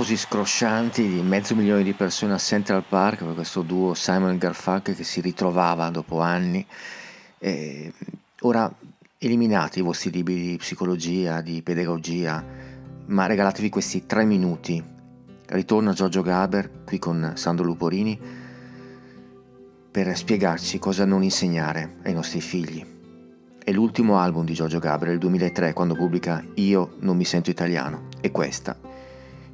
applausi 0.00 0.16
scroscianti 0.16 1.06
di 1.06 1.20
mezzo 1.20 1.54
milione 1.54 1.82
di 1.82 1.92
persone 1.92 2.32
a 2.32 2.38
Central 2.38 2.84
Park 2.88 3.22
per 3.22 3.34
questo 3.34 3.60
duo 3.60 3.92
Simon 3.92 4.38
Garfunkel 4.38 4.96
che 4.96 5.04
si 5.04 5.20
ritrovava 5.20 5.90
dopo 5.90 6.20
anni. 6.20 6.64
E 7.38 7.92
ora 8.40 8.72
eliminate 9.18 9.80
i 9.80 9.82
vostri 9.82 10.10
libri 10.10 10.40
di 10.40 10.56
psicologia, 10.56 11.42
di 11.42 11.60
pedagogia, 11.60 12.42
ma 13.08 13.26
regalatevi 13.26 13.68
questi 13.68 14.06
tre 14.06 14.24
minuti. 14.24 14.82
Ritorna 15.48 15.92
Giorgio 15.92 16.22
Gaber 16.22 16.82
qui 16.86 16.98
con 16.98 17.32
Sandro 17.34 17.66
Luporini 17.66 18.18
per 19.90 20.16
spiegarci 20.16 20.78
cosa 20.78 21.04
non 21.04 21.22
insegnare 21.22 21.96
ai 22.04 22.14
nostri 22.14 22.40
figli. 22.40 22.82
È 23.62 23.70
l'ultimo 23.70 24.18
album 24.18 24.46
di 24.46 24.54
Giorgio 24.54 24.78
Gaber, 24.78 25.10
il 25.10 25.18
2003, 25.18 25.74
quando 25.74 25.94
pubblica 25.94 26.42
Io 26.54 26.94
non 27.00 27.18
mi 27.18 27.26
sento 27.26 27.50
italiano. 27.50 28.08
E 28.22 28.30
questa 28.30 28.88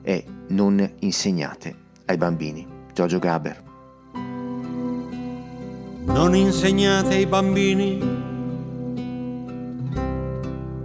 è 0.06 0.24
Non 0.50 0.88
insegnate 1.00 1.74
ai 2.04 2.16
bambini. 2.16 2.64
Giorgio 2.94 3.18
Gaber. 3.18 3.60
Non 6.04 6.36
insegnate 6.36 7.16
ai 7.16 7.26
bambini, 7.26 7.98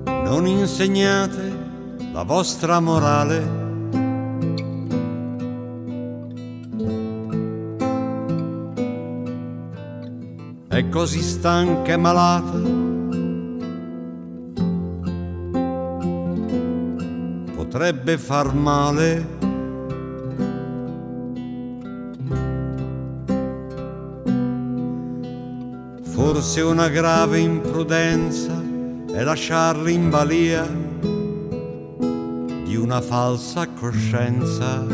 non 0.04 0.48
insegnate 0.48 1.56
la 2.12 2.24
vostra 2.24 2.80
morale. 2.80 3.60
È 10.68 10.90
così 10.90 11.22
stanca 11.22 11.94
e 11.94 11.98
malata. 11.98 12.81
Potrebbe 17.82 18.16
far 18.20 18.54
male. 18.54 19.26
Forse 26.04 26.62
una 26.62 26.90
grave 26.90 27.40
imprudenza 27.40 28.54
è 29.12 29.24
lasciarli 29.24 29.94
in 29.94 30.12
balia 30.12 30.64
di 32.66 32.76
una 32.76 33.02
falsa 33.02 33.68
coscienza. 33.70 34.86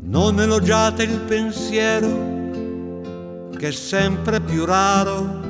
Non 0.00 0.40
elogiate 0.40 1.02
il 1.02 1.18
pensiero 1.22 2.06
che 3.58 3.66
è 3.66 3.72
sempre 3.72 4.40
più 4.40 4.64
raro. 4.64 5.43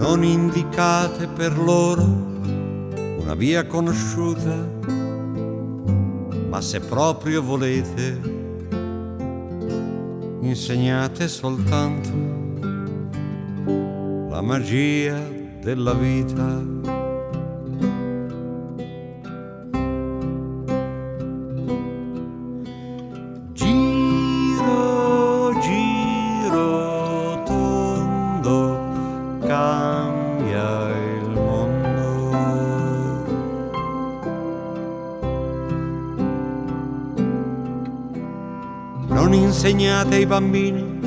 Non 0.00 0.24
indicate 0.24 1.26
per 1.26 1.58
loro 1.58 2.02
una 3.18 3.34
via 3.34 3.66
conosciuta, 3.66 4.56
ma 6.48 6.60
se 6.62 6.80
proprio 6.80 7.42
volete 7.42 8.18
insegnate 10.40 11.28
soltanto 11.28 12.08
la 14.30 14.40
magia 14.40 15.20
della 15.60 15.92
vita. 15.92 16.99
Insegnate 40.10 40.14
ai 40.14 40.26
bambini, 40.26 40.98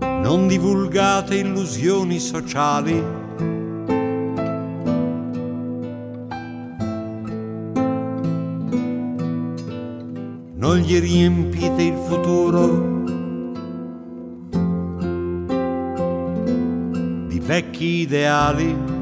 non 0.00 0.48
divulgate 0.48 1.36
illusioni 1.36 2.18
sociali. 2.18 3.26
Non 10.54 10.76
gli 10.78 10.98
riempite 10.98 11.82
il 11.82 11.96
futuro 11.96 12.96
di 17.28 17.38
vecchi 17.38 18.00
ideali. 18.00 18.97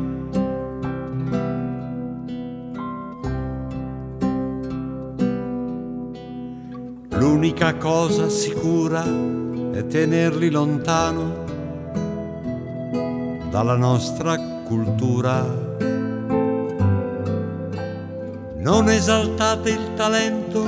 Cosa 7.88 8.28
sicura 8.28 9.04
è 9.04 9.86
tenerli 9.86 10.50
lontano 10.50 11.44
dalla 13.48 13.76
nostra 13.76 14.36
cultura. 14.64 15.46
Non 18.56 18.88
esaltate 18.88 19.70
il 19.70 19.94
talento 19.94 20.64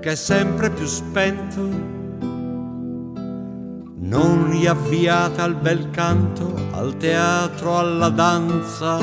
che 0.00 0.10
è 0.10 0.16
sempre 0.16 0.70
più 0.70 0.86
spento. 0.86 1.60
Non 4.00 4.48
li 4.50 4.66
avviate 4.66 5.40
al 5.40 5.54
bel 5.54 5.88
canto, 5.90 6.52
al 6.72 6.96
teatro, 6.96 7.78
alla 7.78 8.08
danza, 8.08 8.98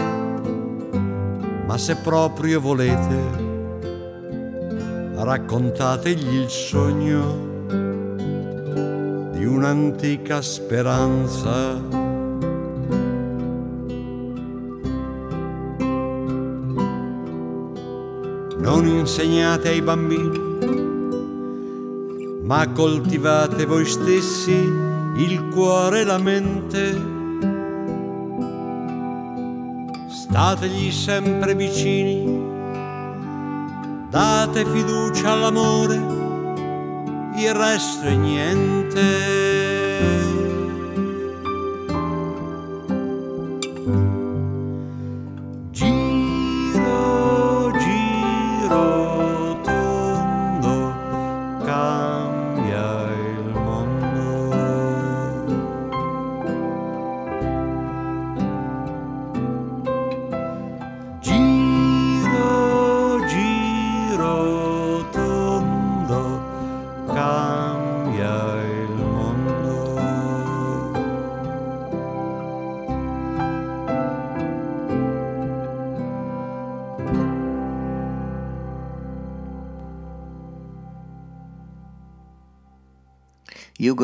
ma 1.66 1.78
se 1.78 1.96
proprio 1.96 2.60
volete, 2.60 3.51
raccontategli 5.24 6.34
il 6.34 6.50
sogno 6.50 7.50
di 9.32 9.46
un'antica 9.46 10.42
speranza. 10.42 11.80
Non 18.58 18.88
insegnate 18.88 19.70
ai 19.70 19.82
bambini, 19.82 20.40
ma 22.42 22.68
coltivate 22.70 23.66
voi 23.66 23.86
stessi 23.86 24.52
il 25.18 25.50
cuore 25.54 26.02
e 26.02 26.04
la 26.04 26.18
mente. 26.18 27.20
Stategli 30.10 30.90
sempre 30.92 31.54
vicini, 31.54 32.41
date 34.12 34.66
fiducia 34.66 35.32
all'amore, 35.32 35.96
il 37.38 37.54
resto 37.54 38.08
è 38.08 38.14
niente. 38.14 39.00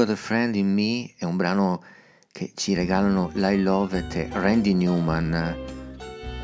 Got 0.07 0.15
Friend 0.15 0.55
in 0.55 0.73
Me 0.73 1.11
è 1.17 1.25
un 1.25 1.35
brano 1.35 1.83
che 2.31 2.53
ci 2.55 2.73
regalano 2.73 3.29
Lyle 3.33 3.61
Lovett 3.61 4.15
e 4.15 4.29
Randy 4.31 4.71
Newman, 4.71 5.57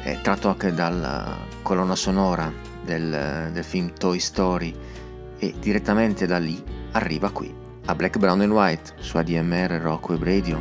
è 0.02 0.20
tratto 0.22 0.50
anche 0.50 0.74
dalla 0.74 1.38
colonna 1.62 1.96
sonora 1.96 2.52
del, 2.84 3.52
del 3.54 3.64
film 3.64 3.94
Toy 3.94 4.20
Story 4.20 4.76
e 5.38 5.54
direttamente 5.60 6.26
da 6.26 6.40
lì 6.40 6.62
arriva 6.92 7.30
qui 7.30 7.56
a 7.86 7.96
Black, 7.96 8.18
Brown 8.18 8.42
and 8.42 8.52
White 8.52 8.96
su 8.98 9.16
ADMR 9.16 9.80
Rock 9.82 10.10
Web 10.10 10.24
Radio. 10.24 10.60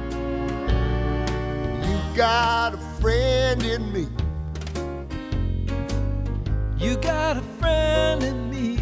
You 1.80 1.98
got 2.14 2.74
a 2.74 2.78
friend 3.00 3.62
in 3.64 3.90
me. 3.90 4.06
You 6.76 6.94
got 7.00 7.36
a 7.36 7.42
friend 7.58 8.22
in 8.22 8.48
me. 8.48 8.76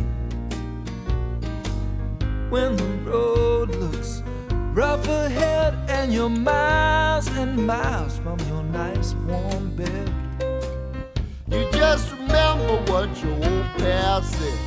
When 2.50 2.74
the 2.74 2.84
road 3.08 3.76
looks 3.76 3.89
rough 4.72 5.06
ahead 5.08 5.74
and 5.88 6.12
you're 6.12 6.28
miles 6.28 7.26
and 7.28 7.66
miles 7.66 8.18
from 8.18 8.38
your 8.48 8.62
nice 8.62 9.14
warm 9.26 9.74
bed. 9.74 10.12
You 11.48 11.68
just 11.72 12.12
remember 12.12 12.76
what 12.90 13.08
your 13.22 13.32
old 13.32 13.66
past 13.78 14.32
said. 14.38 14.58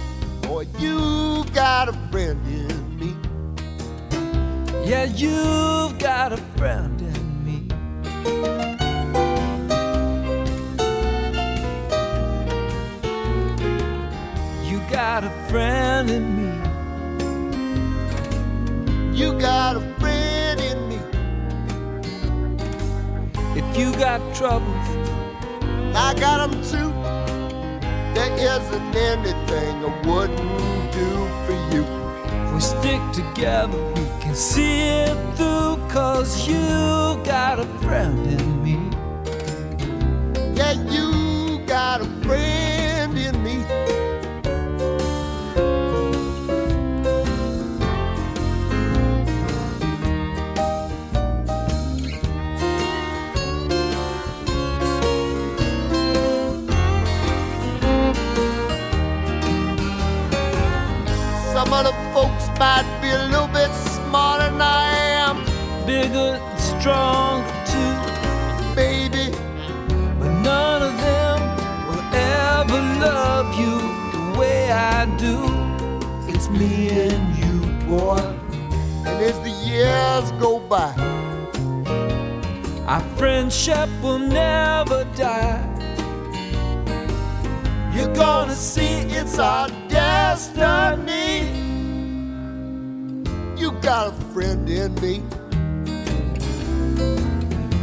Boy, 0.41 0.67
you 0.77 1.45
got 1.53 1.87
a 1.87 1.93
friend 2.11 2.39
in 2.47 2.99
me. 2.99 3.15
Yeah, 4.85 5.05
you've 5.05 5.97
got 5.99 6.33
a 6.33 6.37
friend 6.57 6.99
in 6.99 7.45
me. 7.45 7.69
You 14.69 14.79
got 14.89 15.23
a 15.23 15.29
friend 15.47 16.09
in 16.09 16.25
me. 16.37 16.51
You 19.17 19.39
got 19.39 19.77
a 19.77 19.92
you 23.75 23.91
got 23.93 24.21
troubles, 24.35 24.87
I 25.95 26.13
got 26.19 26.39
'em 26.41 26.53
too. 26.71 26.91
There 28.13 28.33
isn't 28.37 28.95
anything 28.95 29.83
I 29.85 29.91
wouldn't 30.07 30.91
do 30.91 31.09
for 31.45 31.57
you. 31.73 31.83
if 32.45 32.53
we 32.53 32.59
stick 32.59 33.01
together, 33.11 33.77
we 33.95 34.05
can 34.21 34.35
see 34.35 34.81
it 35.05 35.17
through. 35.35 35.77
Cause 35.89 36.47
you 36.47 36.63
got 37.23 37.59
a 37.59 37.65
friend 37.83 38.17
in 38.27 38.63
me. 38.63 38.77
Yeah, 40.55 40.73
you 40.93 41.22
might 62.59 62.87
be 63.01 63.09
a 63.09 63.23
little 63.27 63.47
bit 63.47 63.71
smarter 63.71 64.49
than 64.51 64.61
I 64.61 64.95
am. 65.25 65.37
Bigger 65.85 66.39
and 66.39 66.59
stronger 66.59 67.49
too. 67.71 68.75
Baby, 68.75 69.35
But 70.19 70.31
none 70.41 70.81
of 70.89 70.93
them 70.97 71.39
will 71.87 72.05
ever 72.13 72.79
love 73.05 73.47
you 73.59 73.75
the 74.15 74.39
way 74.39 74.71
I 74.71 75.05
do. 75.17 75.37
It's 76.31 76.49
me 76.49 76.89
and 77.07 77.35
you, 77.37 77.55
boy. 77.87 78.19
and 79.05 79.17
as 79.29 79.39
the 79.41 79.51
years 79.69 80.31
go 80.39 80.59
by, 80.59 80.93
Our 82.87 83.01
friendship 83.17 83.89
will 84.01 84.19
never 84.19 85.05
die. 85.15 85.61
you're 87.95 88.13
gonna 88.15 88.55
see 88.55 88.95
it's 89.19 89.37
our 89.39 89.69
destiny. 89.87 91.02
Got 93.83 94.07
a 94.07 94.11
friend 94.33 94.69
in 94.69 94.95
me. 94.95 95.21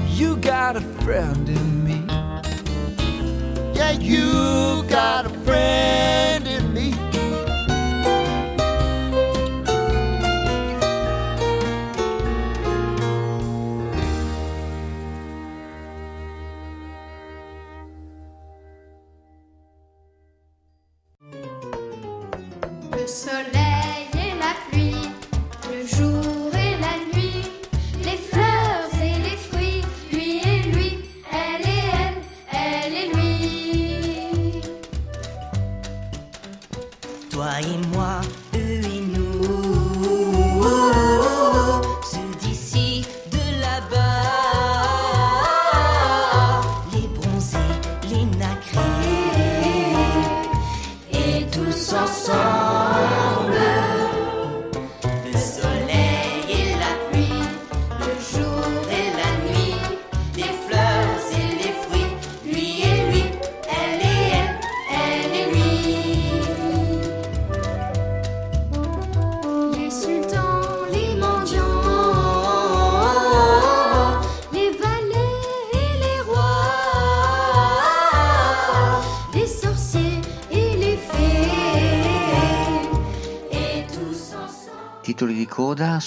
You 0.09 0.37
got 0.37 0.77
a 0.77 0.81
friend 0.81 1.47
in 1.47 1.85
me. 1.85 2.07
Yeah, 3.75 3.91
you 3.91 4.83
got 4.89 5.27
a 5.27 5.31
friend 5.45 6.49
in 6.49 6.73
me. 6.73 7.10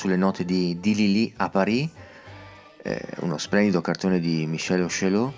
Sulle 0.04 0.18
note 0.18 0.44
di 0.44 0.82
Dilili 0.82 1.34
a 1.38 1.48
Paris, 1.48 1.90
eh, 2.82 3.02
uno 3.22 3.38
splendido 3.38 3.80
cartone 3.80 4.20
di 4.20 4.46
Michel 4.48 4.84
Ochelot. 4.84 5.34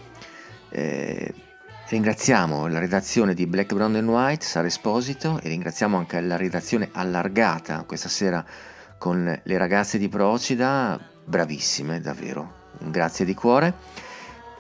Eh, 0.70 1.34
ringraziamo 1.90 2.66
la 2.66 2.80
redazione 2.80 3.36
di 3.36 3.46
Black, 3.46 3.76
Brown 3.76 3.94
and 3.94 4.10
White, 4.10 4.44
Sara 4.44 4.66
Esposito, 4.66 5.40
e 5.44 5.50
ringraziamo 5.50 5.98
anche 5.98 6.20
la 6.20 6.36
redazione 6.36 6.90
allargata 6.94 7.84
questa 7.84 8.10
sera 8.10 8.44
con 8.98 9.40
le 9.44 9.58
ragazze 9.60 10.00
di 10.00 10.10
Procida, 10.10 11.00
bravissime 11.24 12.02
davvero, 12.02 12.72
grazie 12.80 13.24
di 13.24 13.36
cuore. 13.36 13.74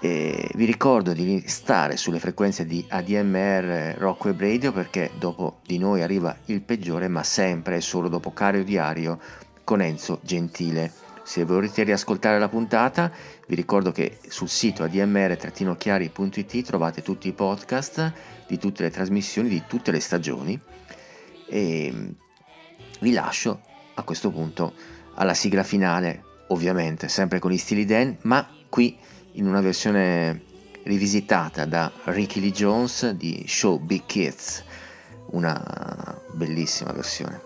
E 0.01 0.51
vi 0.53 0.65
ricordo 0.65 1.13
di 1.13 1.43
stare 1.47 1.97
sulle 1.97 2.19
frequenze 2.19 2.67
di 2.67 2.85
ADMR 2.87 3.95
Rock 3.97 4.25
Web 4.25 4.39
Radio 4.39 4.71
perché 4.71 5.09
dopo 5.17 5.61
di 5.65 5.79
noi 5.79 6.03
arriva 6.03 6.37
il 6.45 6.61
peggiore, 6.61 7.07
ma 7.07 7.23
sempre 7.23 7.77
e 7.77 7.81
solo 7.81 8.07
dopo 8.07 8.31
Cario 8.31 8.63
Diario 8.63 9.19
con 9.65 9.81
Enzo 9.81 10.21
Gentile. 10.23 10.93
Se 11.23 11.43
volete 11.43 11.83
riascoltare 11.83 12.39
la 12.39 12.47
puntata, 12.47 13.11
vi 13.47 13.55
ricordo 13.55 13.91
che 13.91 14.19
sul 14.29 14.47
sito 14.47 14.83
admr-chiari.it 14.83 16.61
trovate 16.63 17.01
tutti 17.01 17.27
i 17.27 17.33
podcast 17.33 18.13
di 18.47 18.57
tutte 18.57 18.83
le 18.83 18.91
trasmissioni 18.91 19.49
di 19.49 19.63
tutte 19.67 19.91
le 19.91 19.99
stagioni 19.99 20.57
e 21.47 22.13
vi 22.99 23.11
lascio 23.11 23.61
a 23.95 24.03
questo 24.03 24.29
punto 24.29 24.73
alla 25.15 25.33
sigla 25.33 25.63
finale, 25.63 26.23
ovviamente 26.49 27.09
sempre 27.09 27.39
con 27.39 27.51
i 27.51 27.57
stili 27.57 27.85
Dan, 27.85 28.17
ma 28.21 28.47
qui 28.69 28.95
in 29.33 29.47
una 29.47 29.61
versione 29.61 30.43
rivisitata 30.83 31.65
da 31.65 31.91
Ricky 32.03 32.39
Lee 32.39 32.51
Jones 32.51 33.09
di 33.11 33.45
Show 33.47 33.79
Big 33.79 34.05
Kids, 34.05 34.63
una 35.31 36.21
bellissima 36.33 36.91
versione. 36.91 37.41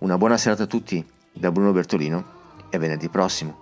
Una 0.00 0.18
buona 0.18 0.36
serata 0.36 0.64
a 0.64 0.66
tutti 0.66 1.02
da 1.32 1.50
Bruno 1.50 1.72
Bertolino 1.72 2.24
e 2.70 2.78
venerdì 2.78 3.08
prossimo. 3.08 3.60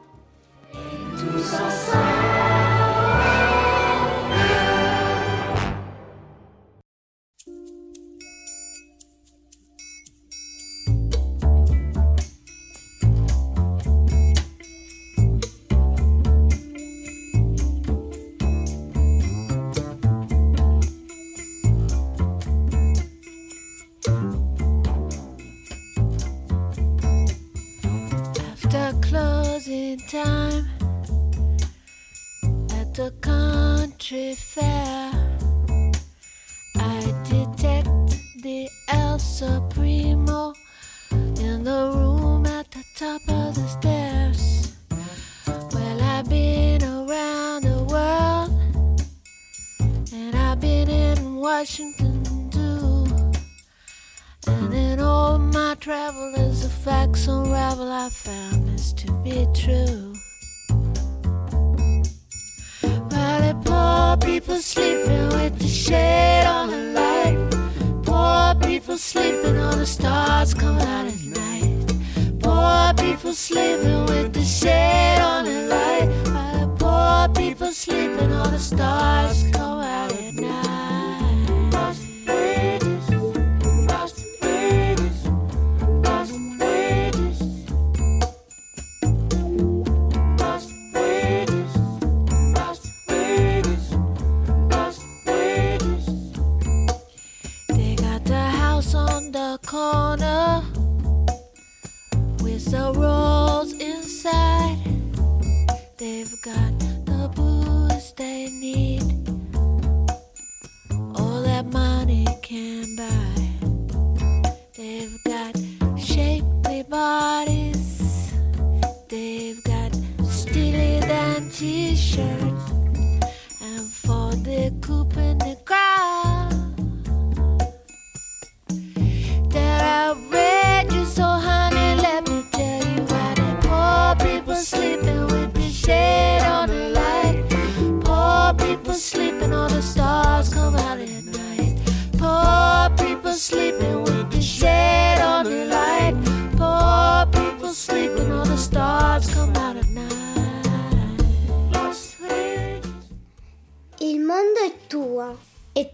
body. 117.00 117.49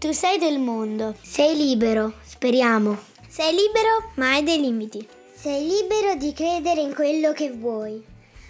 Tu 0.07 0.13
sei 0.13 0.39
del 0.39 0.57
mondo. 0.57 1.15
Sei 1.21 1.53
libero, 1.57 2.13
speriamo. 2.23 2.97
Sei 3.27 3.53
libero, 3.53 4.11
ma 4.13 4.29
hai 4.29 4.43
dei 4.43 4.61
limiti. 4.61 5.05
Sei 5.35 5.67
libero 5.67 6.15
di 6.15 6.31
credere 6.31 6.79
in 6.79 6.93
quello 6.95 7.33
che 7.33 7.51
vuoi. 7.51 8.01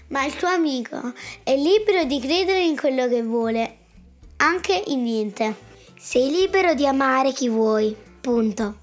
Ma 0.09 0.23
il 0.23 0.35
tuo 0.35 0.49
amico 0.49 1.13
è 1.41 1.55
libero 1.55 2.03
di 2.03 2.19
credere 2.19 2.61
in 2.61 2.77
quello 2.77 3.07
che 3.07 3.23
vuole, 3.23 3.77
anche 4.37 4.83
in 4.85 5.01
niente. 5.01 5.55
Sei 5.99 6.29
libero 6.29 6.75
di 6.75 6.85
amare 6.85 7.31
chi 7.31 7.49
vuoi, 7.49 7.95
punto. 8.21 8.75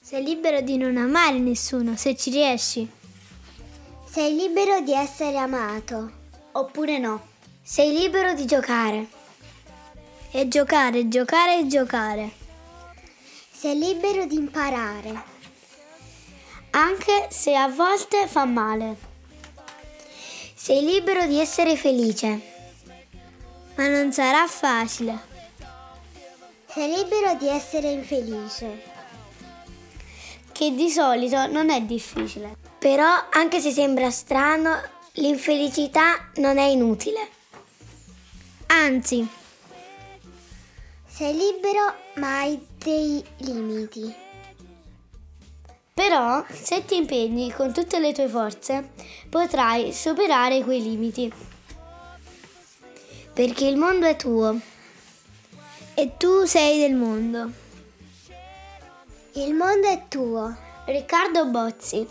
Sei 0.00 0.24
libero 0.24 0.60
di 0.60 0.76
non 0.76 0.96
amare 0.96 1.38
nessuno, 1.38 1.94
se 1.96 2.16
ci 2.16 2.30
riesci. 2.30 2.90
Sei 4.10 4.34
libero 4.34 4.80
di 4.80 4.92
essere 4.92 5.36
amato. 5.36 6.10
Oppure 6.50 6.98
no. 6.98 7.26
Sei 7.62 7.96
libero 7.96 8.34
di 8.34 8.44
giocare. 8.44 9.17
E 10.30 10.46
giocare, 10.46 11.08
giocare 11.08 11.60
e 11.60 11.66
giocare. 11.66 12.30
Sei 13.50 13.78
libero 13.78 14.26
di 14.26 14.36
imparare. 14.36 15.22
Anche 16.70 17.28
se 17.30 17.54
a 17.56 17.66
volte 17.68 18.26
fa 18.26 18.44
male. 18.44 18.96
Sei 20.54 20.84
libero 20.84 21.26
di 21.26 21.40
essere 21.40 21.76
felice. 21.76 22.40
Ma 23.76 23.88
non 23.88 24.12
sarà 24.12 24.46
facile. 24.46 25.18
Sei 26.66 26.94
libero 26.94 27.34
di 27.36 27.48
essere 27.48 27.88
infelice. 27.88 28.82
Che 30.52 30.74
di 30.74 30.90
solito 30.90 31.46
non 31.46 31.70
è 31.70 31.80
difficile. 31.80 32.54
Però, 32.78 33.08
anche 33.30 33.60
se 33.60 33.70
sembra 33.70 34.10
strano, 34.10 34.78
l'infelicità 35.12 36.30
non 36.34 36.58
è 36.58 36.64
inutile. 36.64 37.28
Anzi, 38.66 39.26
Sei 41.18 41.34
libero, 41.34 41.94
ma 42.14 42.42
hai 42.42 42.64
dei 42.78 43.20
limiti. 43.38 44.14
però, 45.92 46.44
se 46.48 46.84
ti 46.84 46.94
impegni 46.94 47.50
con 47.50 47.72
tutte 47.72 47.98
le 47.98 48.12
tue 48.12 48.28
forze, 48.28 48.90
potrai 49.28 49.92
superare 49.92 50.62
quei 50.62 50.80
limiti. 50.80 51.32
Perché 53.32 53.66
il 53.66 53.76
mondo 53.76 54.06
è 54.06 54.14
tuo. 54.14 54.60
E 55.94 56.16
tu 56.16 56.44
sei 56.44 56.78
del 56.78 56.94
mondo. 56.94 57.50
Il 59.32 59.54
mondo 59.54 59.88
è 59.88 60.04
tuo. 60.06 60.56
Riccardo 60.84 61.46
Bozzi. 61.46 62.06